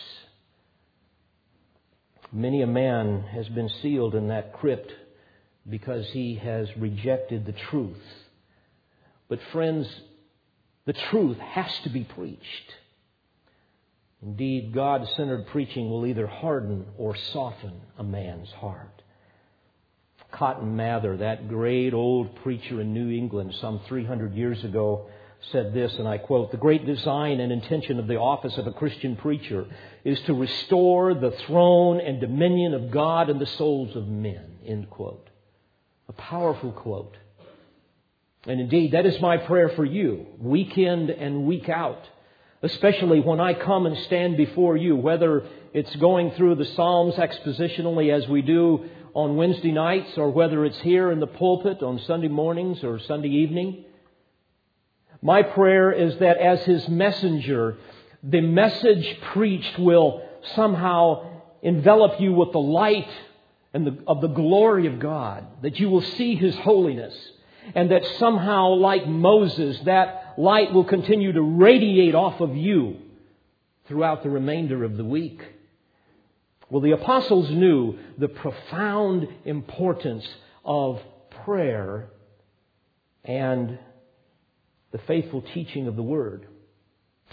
[2.30, 4.92] Many a man has been sealed in that crypt
[5.68, 7.96] because he has rejected the truth.
[9.28, 9.88] But, friends,
[10.86, 12.74] the truth has to be preached.
[14.22, 19.02] Indeed, God centered preaching will either harden or soften a man's heart.
[20.32, 25.06] Cotton Mather, that great old preacher in New England some 300 years ago,
[25.52, 28.72] said this, and I quote, The great design and intention of the office of a
[28.72, 29.66] Christian preacher
[30.04, 34.58] is to restore the throne and dominion of God in the souls of men.
[34.66, 35.28] End quote.
[36.08, 37.16] A powerful quote.
[38.46, 42.02] And indeed, that is my prayer for you, week in and week out.
[42.62, 48.12] Especially when I come and stand before you, whether it's going through the Psalms expositionally
[48.12, 52.28] as we do on Wednesday nights, or whether it's here in the pulpit on Sunday
[52.28, 53.84] mornings or Sunday evening.
[55.22, 57.78] My prayer is that as His messenger,
[58.22, 60.22] the message preached will
[60.54, 63.08] somehow envelop you with the light
[63.72, 67.14] and the, of the glory of God, that you will see His holiness,
[67.74, 72.96] and that somehow, like Moses, that light will continue to radiate off of you
[73.86, 75.40] throughout the remainder of the week.
[76.70, 80.26] Well, the apostles knew the profound importance
[80.64, 81.00] of
[81.44, 82.08] prayer
[83.24, 83.78] and
[84.92, 86.46] the faithful teaching of the Word.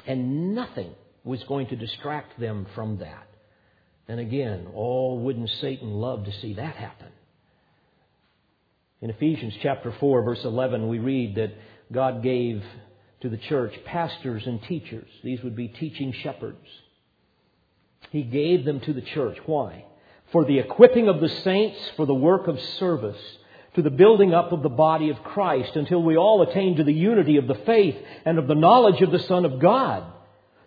[0.05, 3.27] And nothing was going to distract them from that.
[4.07, 7.09] And again, oh, wouldn't Satan love to see that happen?
[9.01, 11.53] In Ephesians chapter 4, verse 11, we read that
[11.91, 12.63] God gave
[13.21, 15.09] to the church pastors and teachers.
[15.23, 16.67] These would be teaching shepherds.
[18.11, 19.37] He gave them to the church.
[19.45, 19.85] Why?
[20.31, 23.19] For the equipping of the saints for the work of service,
[23.75, 26.93] to the building up of the body of Christ, until we all attain to the
[26.93, 30.03] unity of the faith and of the knowledge of the Son of God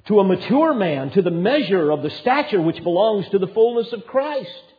[0.07, 3.93] to a mature man, to the measure of the stature which belongs to the fullness
[3.93, 4.74] of Christ.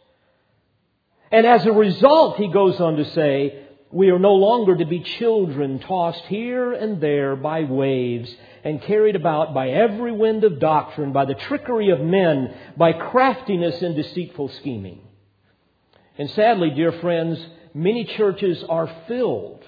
[1.36, 5.02] And as a result, he goes on to say, we are no longer to be
[5.02, 11.12] children tossed here and there by waves and carried about by every wind of doctrine,
[11.12, 15.02] by the trickery of men, by craftiness and deceitful scheming.
[16.18, 19.66] And sadly, dear friends, many churches are filled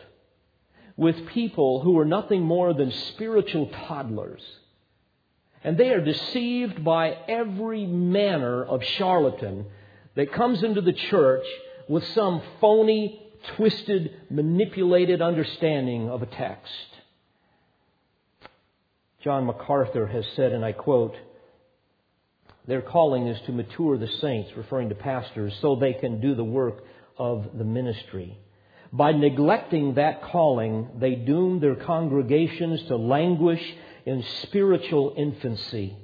[0.95, 4.41] with people who are nothing more than spiritual toddlers
[5.65, 9.65] and they are deceived by every manner of charlatan
[10.17, 11.45] that comes into the church
[11.87, 13.21] with some phony,
[13.55, 16.73] twisted, manipulated understanding of a text.
[19.23, 21.15] John MacArthur has said, and I quote,
[22.67, 26.43] their calling is to mature the saints, referring to pastors, so they can do the
[26.43, 26.83] work
[27.17, 28.39] of the ministry.
[28.91, 33.61] By neglecting that calling, they doom their congregations to languish
[34.05, 35.95] in spiritual infancy.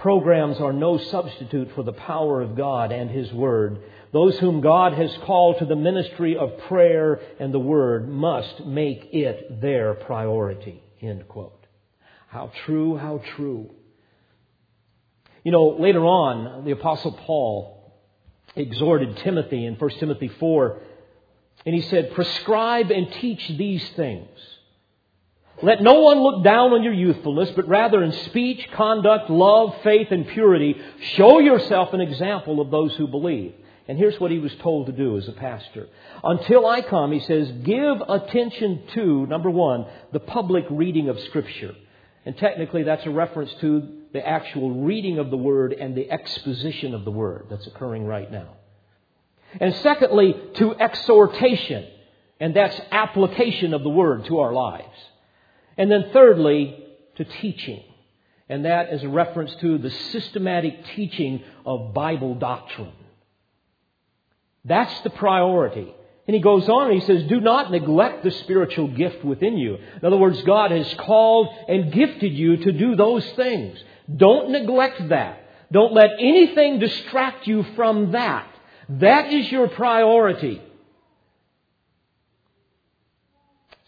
[0.00, 3.82] Programs are no substitute for the power of God and His Word.
[4.12, 9.10] Those whom God has called to the ministry of prayer and the Word must make
[9.12, 10.82] it their priority.
[11.02, 11.66] End quote.
[12.28, 13.74] How true, how true.
[15.44, 17.92] You know, later on, the Apostle Paul
[18.56, 20.80] exhorted Timothy in 1 Timothy 4,
[21.66, 24.28] and he said, Prescribe and teach these things.
[25.62, 30.08] Let no one look down on your youthfulness, but rather in speech, conduct, love, faith,
[30.10, 30.80] and purity,
[31.16, 33.54] show yourself an example of those who believe.
[33.86, 35.88] And here's what he was told to do as a pastor.
[36.22, 41.74] Until I come, he says, give attention to, number one, the public reading of Scripture.
[42.24, 46.94] And technically, that's a reference to the actual reading of the Word and the exposition
[46.94, 48.56] of the Word that's occurring right now.
[49.60, 51.86] And secondly, to exhortation.
[52.38, 54.96] And that's application of the Word to our lives.
[55.80, 56.76] And then thirdly,
[57.16, 57.82] to teaching.
[58.50, 62.92] And that is a reference to the systematic teaching of Bible doctrine.
[64.62, 65.90] That's the priority.
[66.26, 69.76] And he goes on and he says, Do not neglect the spiritual gift within you.
[69.76, 73.82] In other words, God has called and gifted you to do those things.
[74.14, 75.48] Don't neglect that.
[75.72, 78.46] Don't let anything distract you from that.
[78.90, 80.60] That is your priority.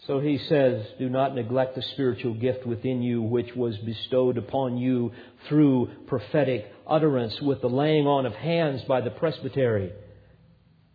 [0.07, 4.77] So he says, Do not neglect the spiritual gift within you, which was bestowed upon
[4.77, 5.13] you
[5.47, 9.93] through prophetic utterance with the laying on of hands by the presbytery.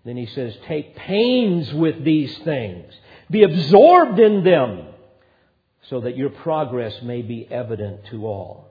[0.05, 2.93] Then he says, Take pains with these things,
[3.31, 4.89] be absorbed in them,
[5.89, 8.67] so that your progress may be evident to all.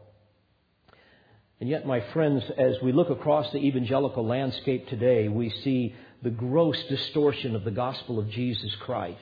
[1.59, 6.29] And yet, my friends, as we look across the evangelical landscape today, we see the
[6.29, 9.17] gross distortion of the gospel of Jesus Christ.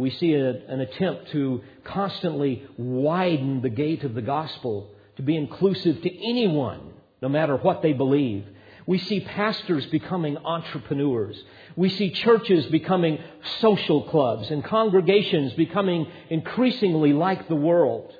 [0.00, 5.36] We see a, an attempt to constantly widen the gate of the gospel to be
[5.36, 8.46] inclusive to anyone, no matter what they believe.
[8.86, 11.38] We see pastors becoming entrepreneurs.
[11.76, 13.18] We see churches becoming
[13.60, 18.10] social clubs and congregations becoming increasingly like the world.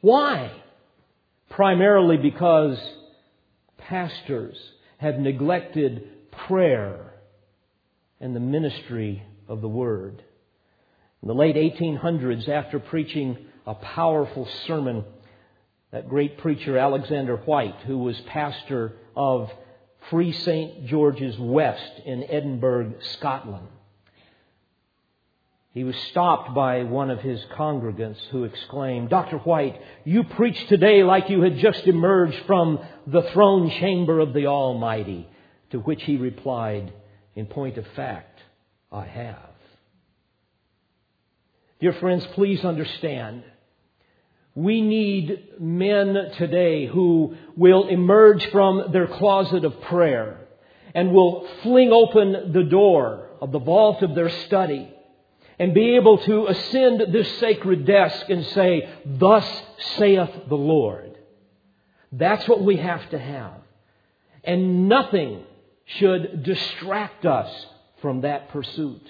[0.00, 0.50] Why?
[1.48, 2.76] Primarily because
[3.76, 4.58] pastors
[4.96, 7.14] have neglected prayer
[8.18, 10.24] and the ministry of the Word.
[11.22, 15.04] In the late 1800s, after preaching a powerful sermon,
[15.90, 19.50] that great preacher Alexander Whyte, who was pastor of
[20.10, 20.86] Free St.
[20.86, 23.66] George's West in Edinburgh, Scotland.
[25.74, 29.38] He was stopped by one of his congregants who exclaimed, Dr.
[29.38, 34.46] Whyte, you preach today like you had just emerged from the throne chamber of the
[34.46, 35.28] Almighty.
[35.70, 36.92] To which he replied,
[37.34, 38.40] In point of fact,
[38.90, 39.57] I have.
[41.80, 43.44] Dear friends, please understand
[44.58, 50.40] we need men today who will emerge from their closet of prayer
[50.96, 54.92] and will fling open the door of the vault of their study
[55.60, 59.46] and be able to ascend this sacred desk and say, Thus
[59.96, 61.16] saith the Lord.
[62.10, 63.60] That's what we have to have.
[64.42, 65.44] And nothing
[65.84, 67.66] should distract us
[68.02, 69.06] from that pursuit.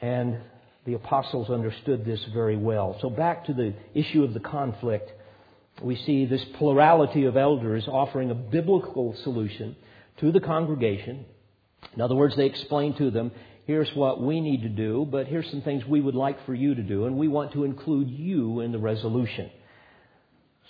[0.00, 0.40] And
[0.86, 2.96] the apostles understood this very well.
[3.02, 5.10] So back to the issue of the conflict,
[5.82, 9.76] we see this plurality of elders offering a biblical solution
[10.20, 11.26] to the congregation.
[11.94, 13.32] In other words, they explain to them,
[13.66, 16.74] here's what we need to do, but here's some things we would like for you
[16.74, 19.50] to do, and we want to include you in the resolution.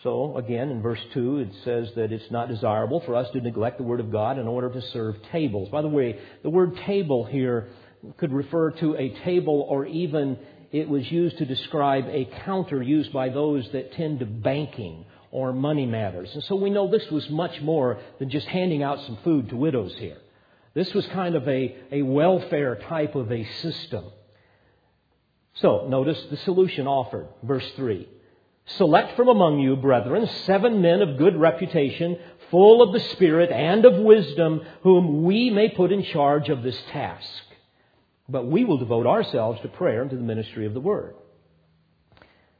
[0.02, 3.78] So, again, in verse 2, it says that it's not desirable for us to neglect
[3.78, 5.68] the Word of God in order to serve tables.
[5.68, 7.68] By the way, the word table here
[8.16, 10.38] could refer to a table or even
[10.72, 15.52] it was used to describe a counter used by those that tend to banking or
[15.52, 16.30] money matters.
[16.34, 19.56] And so we know this was much more than just handing out some food to
[19.56, 20.18] widows here.
[20.74, 24.04] This was kind of a, a welfare type of a system.
[25.54, 27.28] So notice the solution offered.
[27.42, 28.08] Verse 3.
[28.76, 32.18] Select from among you, brethren, seven men of good reputation,
[32.50, 36.78] full of the Spirit and of wisdom, whom we may put in charge of this
[36.90, 37.45] task.
[38.28, 41.14] But we will devote ourselves to prayer and to the ministry of the Word.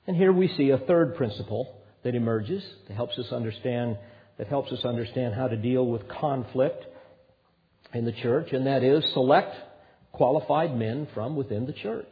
[0.06, 3.98] And here we see a third principle that emerges that helps us understand
[4.38, 6.84] that helps us understand how to deal with conflict
[7.94, 9.54] in the church, and that is select
[10.12, 12.06] qualified men from within the church.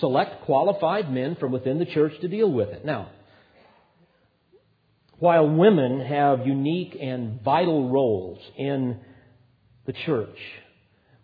[0.00, 2.84] Select qualified men from within the church to deal with it.
[2.84, 3.10] Now,
[5.18, 8.98] while women have unique and vital roles in
[9.86, 10.36] the church,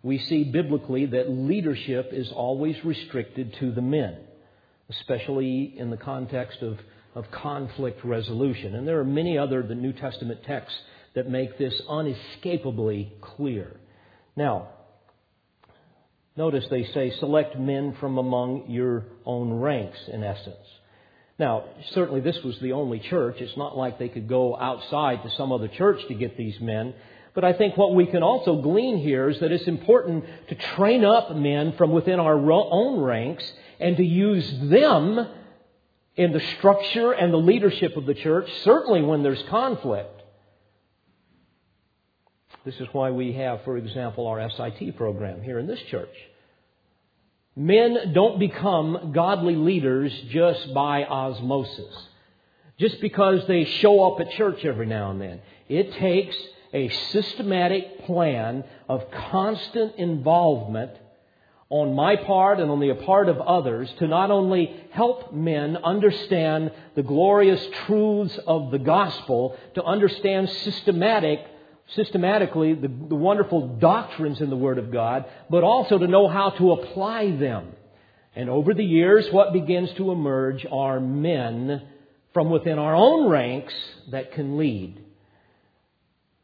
[0.03, 4.17] we see biblically that leadership is always restricted to the men,
[4.89, 6.77] especially in the context of,
[7.15, 8.75] of conflict resolution.
[8.75, 10.77] And there are many other the New Testament texts
[11.15, 13.77] that make this unescapably clear.
[14.35, 14.67] Now,
[16.35, 20.55] notice they say, select men from among your own ranks, in essence.
[21.39, 23.37] Now, certainly this was the only church.
[23.39, 26.93] It's not like they could go outside to some other church to get these men.
[27.33, 31.03] But I think what we can also glean here is that it's important to train
[31.03, 33.43] up men from within our own ranks
[33.79, 35.27] and to use them
[36.15, 40.21] in the structure and the leadership of the church, certainly when there's conflict.
[42.65, 46.13] This is why we have, for example, our SIT program here in this church.
[47.55, 52.07] Men don't become godly leaders just by osmosis,
[52.79, 55.41] just because they show up at church every now and then.
[55.67, 56.35] It takes
[56.73, 60.91] a systematic plan of constant involvement
[61.69, 66.71] on my part and on the part of others to not only help men understand
[66.95, 71.39] the glorious truths of the gospel, to understand systematic
[71.87, 76.51] systematically the, the wonderful doctrines in the Word of God, but also to know how
[76.51, 77.73] to apply them.
[78.35, 81.83] And over the years, what begins to emerge are men
[82.33, 83.73] from within our own ranks
[84.11, 85.02] that can lead.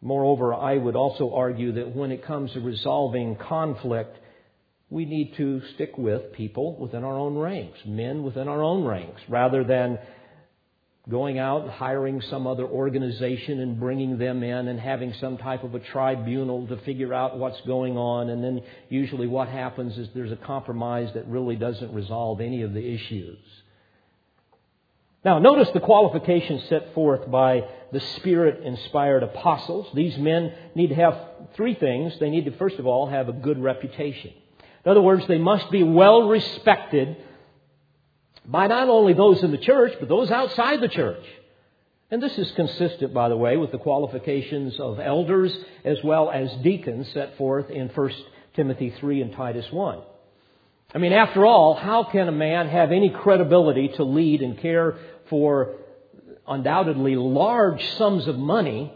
[0.02, 4.18] Moreover, I would also argue that when it comes to resolving conflict,
[4.90, 9.22] we need to stick with people within our own ranks, men within our own ranks,
[9.28, 10.00] rather than
[11.10, 15.64] going out, and hiring some other organization and bringing them in and having some type
[15.64, 18.30] of a tribunal to figure out what's going on.
[18.30, 22.74] And then usually what happens is there's a compromise that really doesn't resolve any of
[22.74, 23.38] the issues.
[25.24, 29.88] Now, notice the qualifications set forth by the Spirit inspired apostles.
[29.94, 31.18] These men need to have
[31.56, 32.18] three things.
[32.20, 34.32] They need to, first of all, have a good reputation.
[34.86, 37.18] In other words, they must be well respected
[38.46, 41.24] by not only those in the church, but those outside the church.
[42.12, 46.52] And this is consistent, by the way, with the qualifications of elders as well as
[46.64, 48.12] deacons set forth in 1
[48.56, 50.00] Timothy 3 and Titus 1.
[50.94, 54.98] I mean, after all, how can a man have any credibility to lead and care
[55.30, 55.76] for
[56.48, 58.92] undoubtedly large sums of money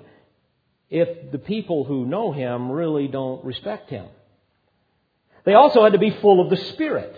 [0.90, 4.08] if the people who know him really don't respect him?
[5.46, 7.16] They also had to be full of the Spirit.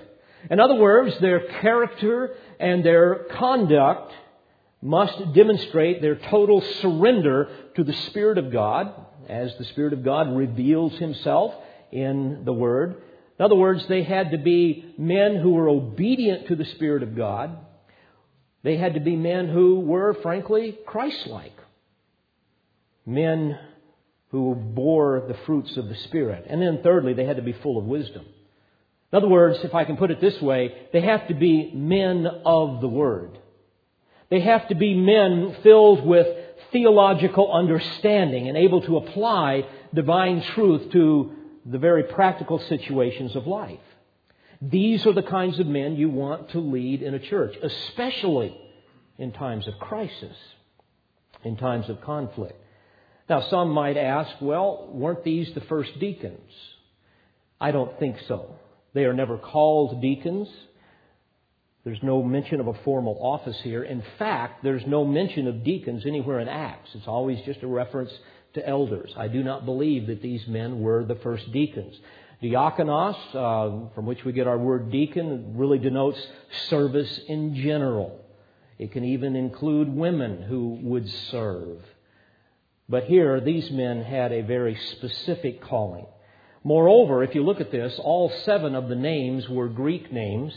[0.49, 4.13] In other words, their character and their conduct
[4.81, 8.93] must demonstrate their total surrender to the Spirit of God
[9.29, 11.55] as the Spirit of God reveals Himself
[11.91, 13.01] in the Word.
[13.37, 17.15] In other words, they had to be men who were obedient to the Spirit of
[17.15, 17.57] God.
[18.63, 21.57] They had to be men who were, frankly, Christ like.
[23.05, 23.59] Men
[24.29, 26.45] who bore the fruits of the Spirit.
[26.49, 28.25] And then, thirdly, they had to be full of wisdom.
[29.11, 32.25] In other words, if I can put it this way, they have to be men
[32.45, 33.37] of the Word.
[34.29, 36.27] They have to be men filled with
[36.71, 41.31] theological understanding and able to apply divine truth to
[41.65, 43.79] the very practical situations of life.
[44.61, 48.57] These are the kinds of men you want to lead in a church, especially
[49.17, 50.35] in times of crisis,
[51.43, 52.59] in times of conflict.
[53.27, 56.51] Now, some might ask, well, weren't these the first deacons?
[57.59, 58.55] I don't think so.
[58.93, 60.47] They are never called deacons.
[61.83, 63.83] There's no mention of a formal office here.
[63.83, 66.89] In fact, there's no mention of deacons anywhere in Acts.
[66.93, 68.11] It's always just a reference
[68.55, 69.13] to elders.
[69.15, 71.95] I do not believe that these men were the first deacons.
[72.41, 76.19] Diakonos, uh, from which we get our word deacon, really denotes
[76.69, 78.19] service in general.
[78.77, 81.79] It can even include women who would serve.
[82.89, 86.05] But here, these men had a very specific calling.
[86.63, 90.53] Moreover, if you look at this, all seven of the names were Greek names,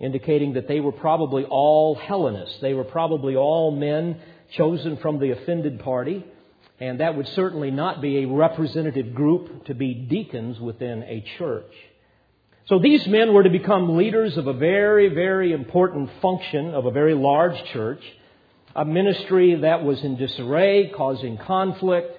[0.00, 2.58] indicating that they were probably all Hellenists.
[2.60, 4.20] They were probably all men
[4.56, 6.24] chosen from the offended party,
[6.80, 11.72] and that would certainly not be a representative group to be deacons within a church.
[12.66, 16.90] So these men were to become leaders of a very, very important function of a
[16.90, 18.02] very large church,
[18.76, 22.14] a ministry that was in disarray, causing conflict,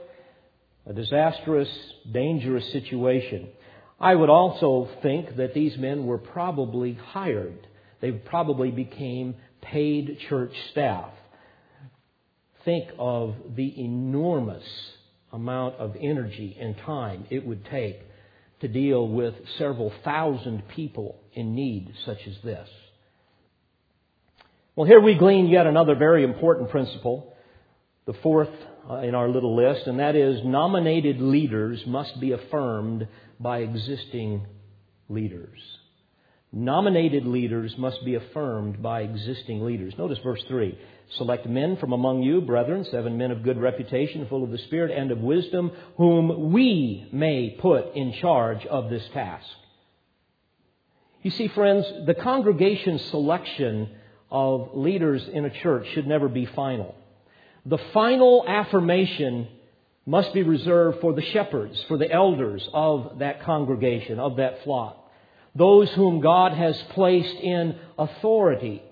[0.88, 1.70] a disastrous,
[2.12, 3.49] dangerous situation.
[3.99, 7.68] I would also think that these men were probably hired.
[8.01, 11.12] They probably became paid church staff.
[12.70, 14.63] Think of the enormous
[15.34, 17.99] amount of energy and time it would take
[18.61, 22.70] to deal with several thousand people in need such as this.
[24.76, 27.34] Well, here we glean yet another very important principle,
[28.05, 28.51] the fourth
[28.88, 33.07] uh, in our little list, and that is nominated leaders must be affirmed
[33.39, 34.45] by existing
[35.09, 35.57] leaders.
[36.52, 39.93] Nominated leaders must be affirmed by existing leaders.
[39.97, 40.78] Notice verse 3.
[41.18, 44.91] Select men from among you, brethren, seven men of good reputation, full of the Spirit
[44.91, 49.45] and of wisdom, whom we may put in charge of this task.
[51.22, 53.89] You see, friends, the congregation's selection
[54.32, 56.95] of leaders in a church should never be final
[57.66, 59.47] the final affirmation
[60.06, 64.99] must be reserved for the shepherds, for the elders of that congregation, of that flock.
[65.56, 68.84] Those whom God has placed in authority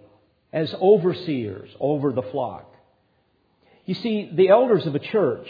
[0.51, 2.73] as overseers over the flock.
[3.85, 5.47] You see, the elders of a church,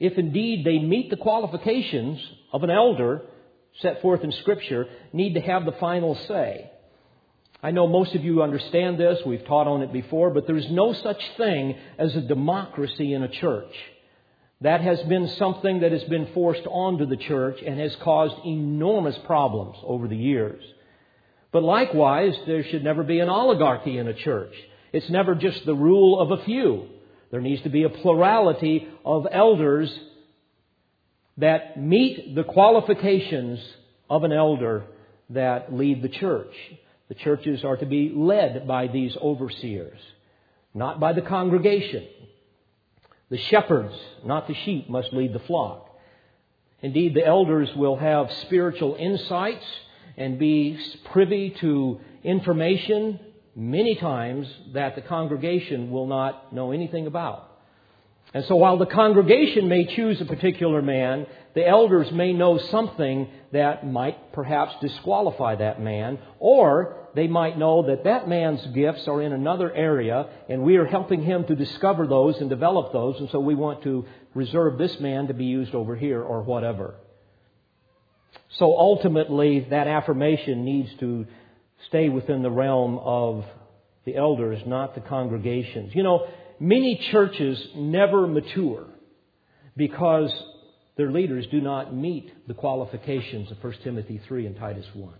[0.00, 2.20] if indeed they meet the qualifications
[2.52, 3.22] of an elder
[3.80, 6.70] set forth in Scripture, need to have the final say.
[7.62, 9.20] I know most of you understand this.
[9.24, 13.28] We've taught on it before, but there's no such thing as a democracy in a
[13.28, 13.74] church.
[14.62, 19.18] That has been something that has been forced onto the church and has caused enormous
[19.26, 20.62] problems over the years.
[21.50, 24.54] But likewise, there should never be an oligarchy in a church.
[24.92, 26.86] It's never just the rule of a few.
[27.32, 29.92] There needs to be a plurality of elders
[31.38, 33.58] that meet the qualifications
[34.08, 34.84] of an elder
[35.30, 36.54] that lead the church.
[37.08, 39.98] The churches are to be led by these overseers,
[40.72, 42.06] not by the congregation.
[43.32, 43.94] The shepherds,
[44.26, 45.88] not the sheep, must lead the flock.
[46.82, 49.64] Indeed, the elders will have spiritual insights
[50.18, 50.78] and be
[51.12, 53.18] privy to information
[53.56, 57.48] many times that the congregation will not know anything about.
[58.34, 63.28] And so while the congregation may choose a particular man, the elders may know something
[63.52, 69.20] that might perhaps disqualify that man, or they might know that that man's gifts are
[69.20, 73.28] in another area, and we are helping him to discover those and develop those, and
[73.30, 76.94] so we want to reserve this man to be used over here, or whatever.
[78.58, 81.26] So ultimately, that affirmation needs to
[81.88, 83.44] stay within the realm of
[84.04, 85.94] the elders, not the congregations.
[85.94, 88.86] You know, many churches never mature
[89.76, 90.32] because
[90.96, 95.12] their leaders do not meet the qualifications of 1 Timothy 3 and Titus 1.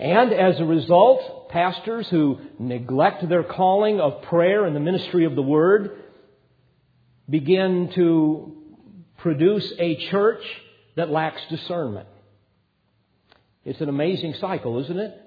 [0.00, 5.34] And as a result, pastors who neglect their calling of prayer and the ministry of
[5.34, 5.90] the Word
[7.28, 8.56] begin to
[9.18, 10.42] produce a church
[10.96, 12.08] that lacks discernment.
[13.66, 15.20] It's an amazing cycle, isn't it?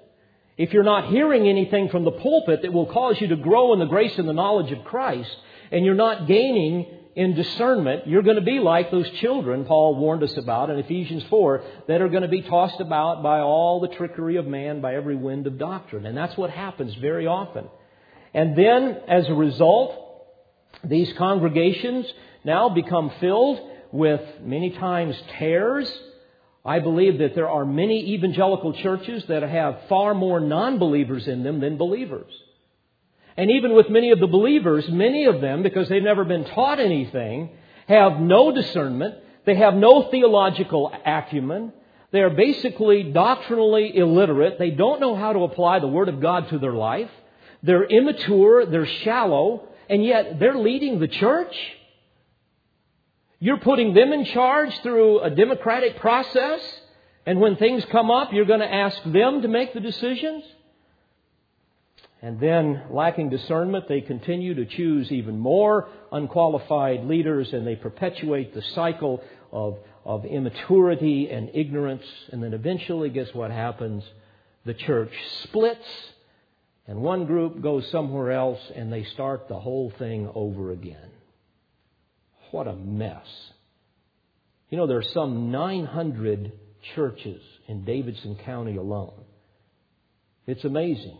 [0.56, 3.78] If you're not hearing anything from the pulpit that will cause you to grow in
[3.78, 5.30] the grace and the knowledge of Christ,
[5.70, 6.86] and you're not gaining
[7.16, 11.22] in discernment, you're going to be like those children Paul warned us about in Ephesians
[11.30, 14.94] 4 that are going to be tossed about by all the trickery of man, by
[14.94, 16.06] every wind of doctrine.
[16.06, 17.66] And that's what happens very often.
[18.32, 19.94] And then, as a result,
[20.82, 22.06] these congregations
[22.44, 23.60] now become filled
[23.92, 25.88] with many times tares
[26.64, 31.42] I believe that there are many evangelical churches that have far more non believers in
[31.42, 32.32] them than believers.
[33.36, 36.78] And even with many of the believers, many of them, because they've never been taught
[36.78, 37.50] anything,
[37.88, 39.16] have no discernment.
[39.44, 41.72] They have no theological acumen.
[42.12, 44.58] They are basically doctrinally illiterate.
[44.58, 47.10] They don't know how to apply the Word of God to their life.
[47.62, 48.66] They're immature.
[48.66, 49.68] They're shallow.
[49.90, 51.54] And yet they're leading the church.
[53.40, 56.60] You're putting them in charge through a democratic process,
[57.26, 60.44] and when things come up, you're going to ask them to make the decisions?
[62.24, 68.54] And then, lacking discernment, they continue to choose even more unqualified leaders and they perpetuate
[68.54, 69.22] the cycle
[69.52, 72.06] of, of immaturity and ignorance.
[72.32, 74.02] And then eventually, guess what happens?
[74.64, 75.12] The church
[75.42, 75.84] splits,
[76.86, 81.10] and one group goes somewhere else, and they start the whole thing over again.
[82.52, 83.26] What a mess.
[84.70, 86.52] You know, there are some 900
[86.94, 89.24] churches in Davidson County alone.
[90.46, 91.18] It's amazing.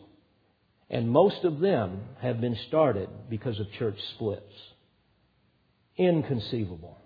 [0.90, 4.52] And most of them have been started because of church splits.
[5.96, 6.98] Inconceivable.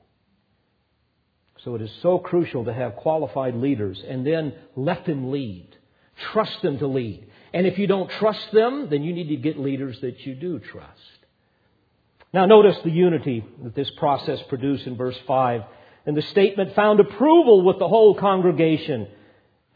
[1.65, 5.77] So it is so crucial to have qualified leaders and then let them lead.
[6.33, 7.29] Trust them to lead.
[7.53, 10.59] And if you don't trust them, then you need to get leaders that you do
[10.59, 11.01] trust.
[12.33, 15.63] Now, notice the unity that this process produced in verse 5.
[16.07, 19.09] And the statement found approval with the whole congregation.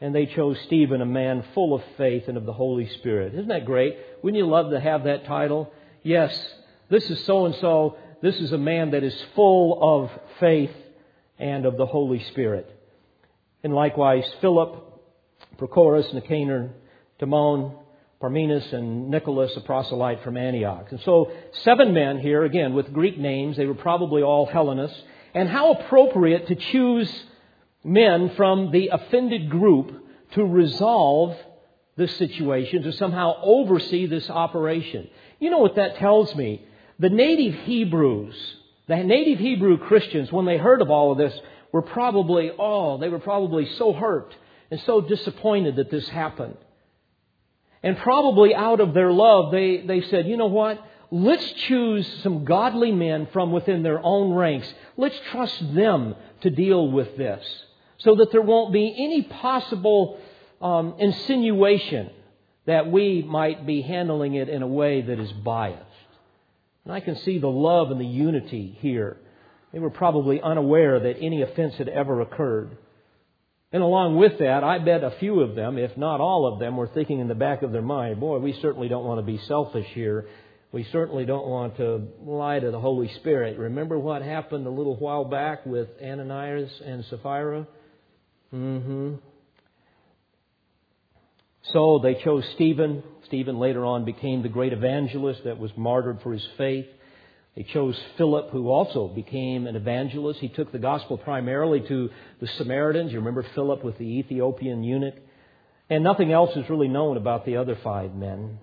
[0.03, 3.35] And they chose Stephen, a man full of faith and of the Holy Spirit.
[3.35, 3.97] Isn't that great?
[4.21, 5.73] Wouldn't you love to have that title?
[6.03, 6.37] Yes,
[6.91, 7.97] this is so and so.
[8.21, 10.75] This is a man that is full of faith
[11.39, 12.69] and of the Holy Spirit.
[13.63, 14.85] And likewise, Philip,
[15.57, 16.71] Prochorus, Nicanor,
[17.21, 17.77] Timon,
[18.21, 20.89] Parmenas and Nicholas, a proselyte from Antioch.
[20.91, 21.31] And so,
[21.63, 23.57] seven men here, again, with Greek names.
[23.57, 25.01] They were probably all Hellenists.
[25.33, 27.25] And how appropriate to choose
[27.85, 29.93] men from the offended group
[30.33, 31.37] to resolve
[31.97, 35.09] this situation, to somehow oversee this operation.
[35.39, 36.65] You know what that tells me?
[36.99, 38.35] The native Hebrews,
[38.89, 41.39] the native Hebrew Christians, when they heard of all of this,
[41.71, 44.35] were probably, oh, they were probably so hurt
[44.71, 46.57] and so disappointed that this happened.
[47.83, 50.83] And probably out of their love, they, they said, you know what?
[51.11, 54.73] Let's choose some godly men from within their own ranks.
[54.97, 57.45] Let's trust them to deal with this
[58.05, 60.19] so that there won't be any possible
[60.61, 62.11] um, insinuation
[62.67, 65.83] that we might be handling it in a way that is biased.
[66.85, 69.17] And I can see the love and the unity here.
[69.73, 72.77] They were probably unaware that any offense had ever occurred.
[73.73, 76.77] And along with that, I bet a few of them, if not all of them,
[76.77, 79.39] were thinking in the back of their mind, boy, we certainly don't want to be
[79.47, 80.27] selfish here.
[80.73, 83.59] We certainly don't want to lie to the Holy Spirit.
[83.59, 87.67] Remember what happened a little while back with Ananias and Sapphira?
[88.53, 89.15] Mm-hmm.
[91.73, 93.03] So they chose Stephen.
[93.27, 96.87] Stephen later on became the great evangelist that was martyred for his faith.
[97.57, 100.41] They chose Philip, who also became an evangelist.
[100.41, 103.13] He took the gospel primarily to the Samaritans.
[103.13, 105.15] You remember Philip with the Ethiopian eunuch?
[105.91, 108.59] And nothing else is really known about the other five men.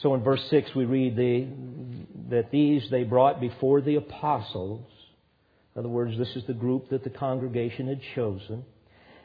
[0.00, 1.48] So in verse 6, we read the,
[2.30, 4.86] that these they brought before the apostles.
[5.74, 8.64] In other words, this is the group that the congregation had chosen.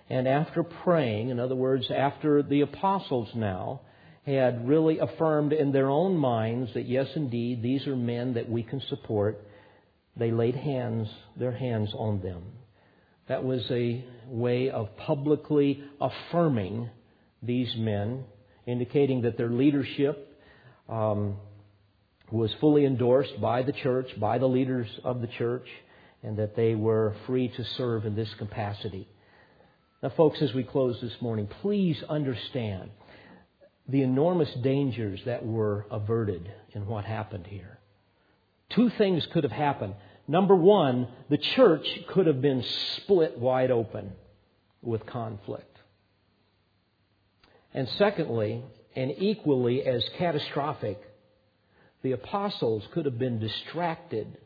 [0.09, 3.81] And after praying, in other words, after the apostles now
[4.25, 8.63] had really affirmed in their own minds that yes, indeed, these are men that we
[8.63, 9.41] can support,
[10.15, 12.43] they laid hands, their hands on them.
[13.27, 16.89] That was a way of publicly affirming
[17.43, 18.23] these men,
[18.65, 20.39] indicating that their leadership
[20.87, 21.37] um,
[22.31, 25.67] was fully endorsed by the church, by the leaders of the church,
[26.27, 29.07] and that they were free to serve in this capacity.
[30.03, 32.89] Now, folks, as we close this morning, please understand
[33.87, 37.79] the enormous dangers that were averted in what happened here.
[38.71, 39.95] Two things could have happened.
[40.27, 42.61] Number one, the church could have been
[42.97, 44.11] split wide open
[44.81, 45.77] with conflict.
[47.73, 48.65] And secondly,
[48.97, 51.01] and equally as catastrophic,
[52.01, 54.37] the apostles could have been distracted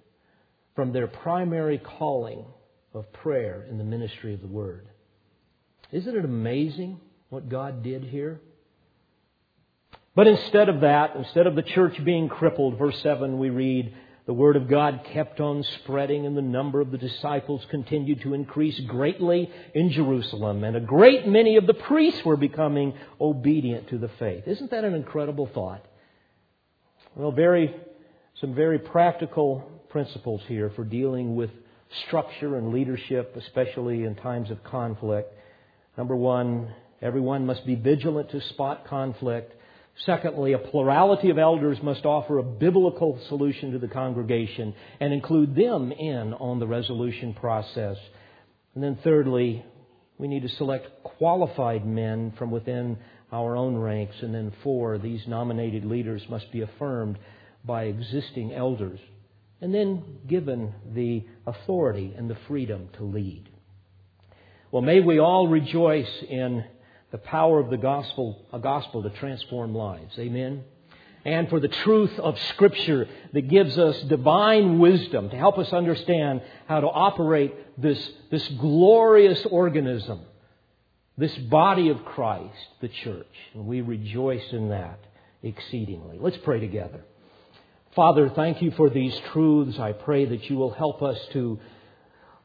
[0.76, 2.46] from their primary calling
[2.94, 4.88] of prayer in the ministry of the Word.
[5.92, 7.00] Isn't it amazing
[7.30, 8.40] what God did here?
[10.16, 13.94] But instead of that, instead of the church being crippled, verse 7, we read,
[14.26, 18.34] the word of God kept on spreading, and the number of the disciples continued to
[18.34, 23.98] increase greatly in Jerusalem, and a great many of the priests were becoming obedient to
[23.98, 24.48] the faith.
[24.48, 25.84] Isn't that an incredible thought?
[27.16, 27.76] Well, very,
[28.40, 31.50] some very practical principles here for dealing with
[32.08, 35.34] structure and leadership, especially in times of conflict.
[35.98, 39.54] Number one, everyone must be vigilant to spot conflict.
[40.06, 45.54] Secondly, a plurality of elders must offer a biblical solution to the congregation and include
[45.54, 47.98] them in on the resolution process.
[48.74, 49.66] And then thirdly,
[50.18, 52.98] we need to select qualified men from within
[53.34, 54.16] our own ranks.
[54.22, 57.18] And then four, these nominated leaders must be affirmed
[57.66, 59.00] by existing elders
[59.62, 63.48] and then given the authority and the freedom to lead.
[64.72, 66.66] Well, may we all rejoice in
[67.12, 70.18] the power of the gospel, a gospel to transform lives.
[70.18, 70.64] Amen.
[71.24, 76.42] And for the truth of Scripture that gives us divine wisdom to help us understand
[76.68, 80.22] how to operate this, this glorious organism,
[81.18, 83.28] this body of Christ, the church.
[83.54, 85.00] And we rejoice in that
[85.44, 86.18] exceedingly.
[86.20, 87.04] Let's pray together.
[87.96, 89.78] Father, thank you for these truths.
[89.78, 91.60] I pray that you will help us to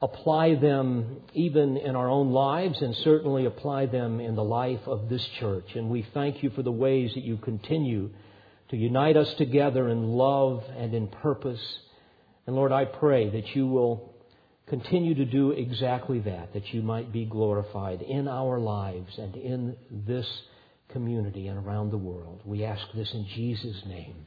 [0.02, 5.08] apply them even in our own lives and certainly apply them in the life of
[5.08, 5.76] this church.
[5.76, 8.10] And we thank you for the ways that you continue
[8.70, 11.62] to unite us together in love and in purpose.
[12.48, 14.14] And Lord, I pray that you will
[14.66, 19.76] continue to do exactly that, that you might be glorified in our lives and in
[19.92, 20.26] this
[20.88, 22.40] community and around the world.
[22.44, 24.26] We ask this in Jesus' name.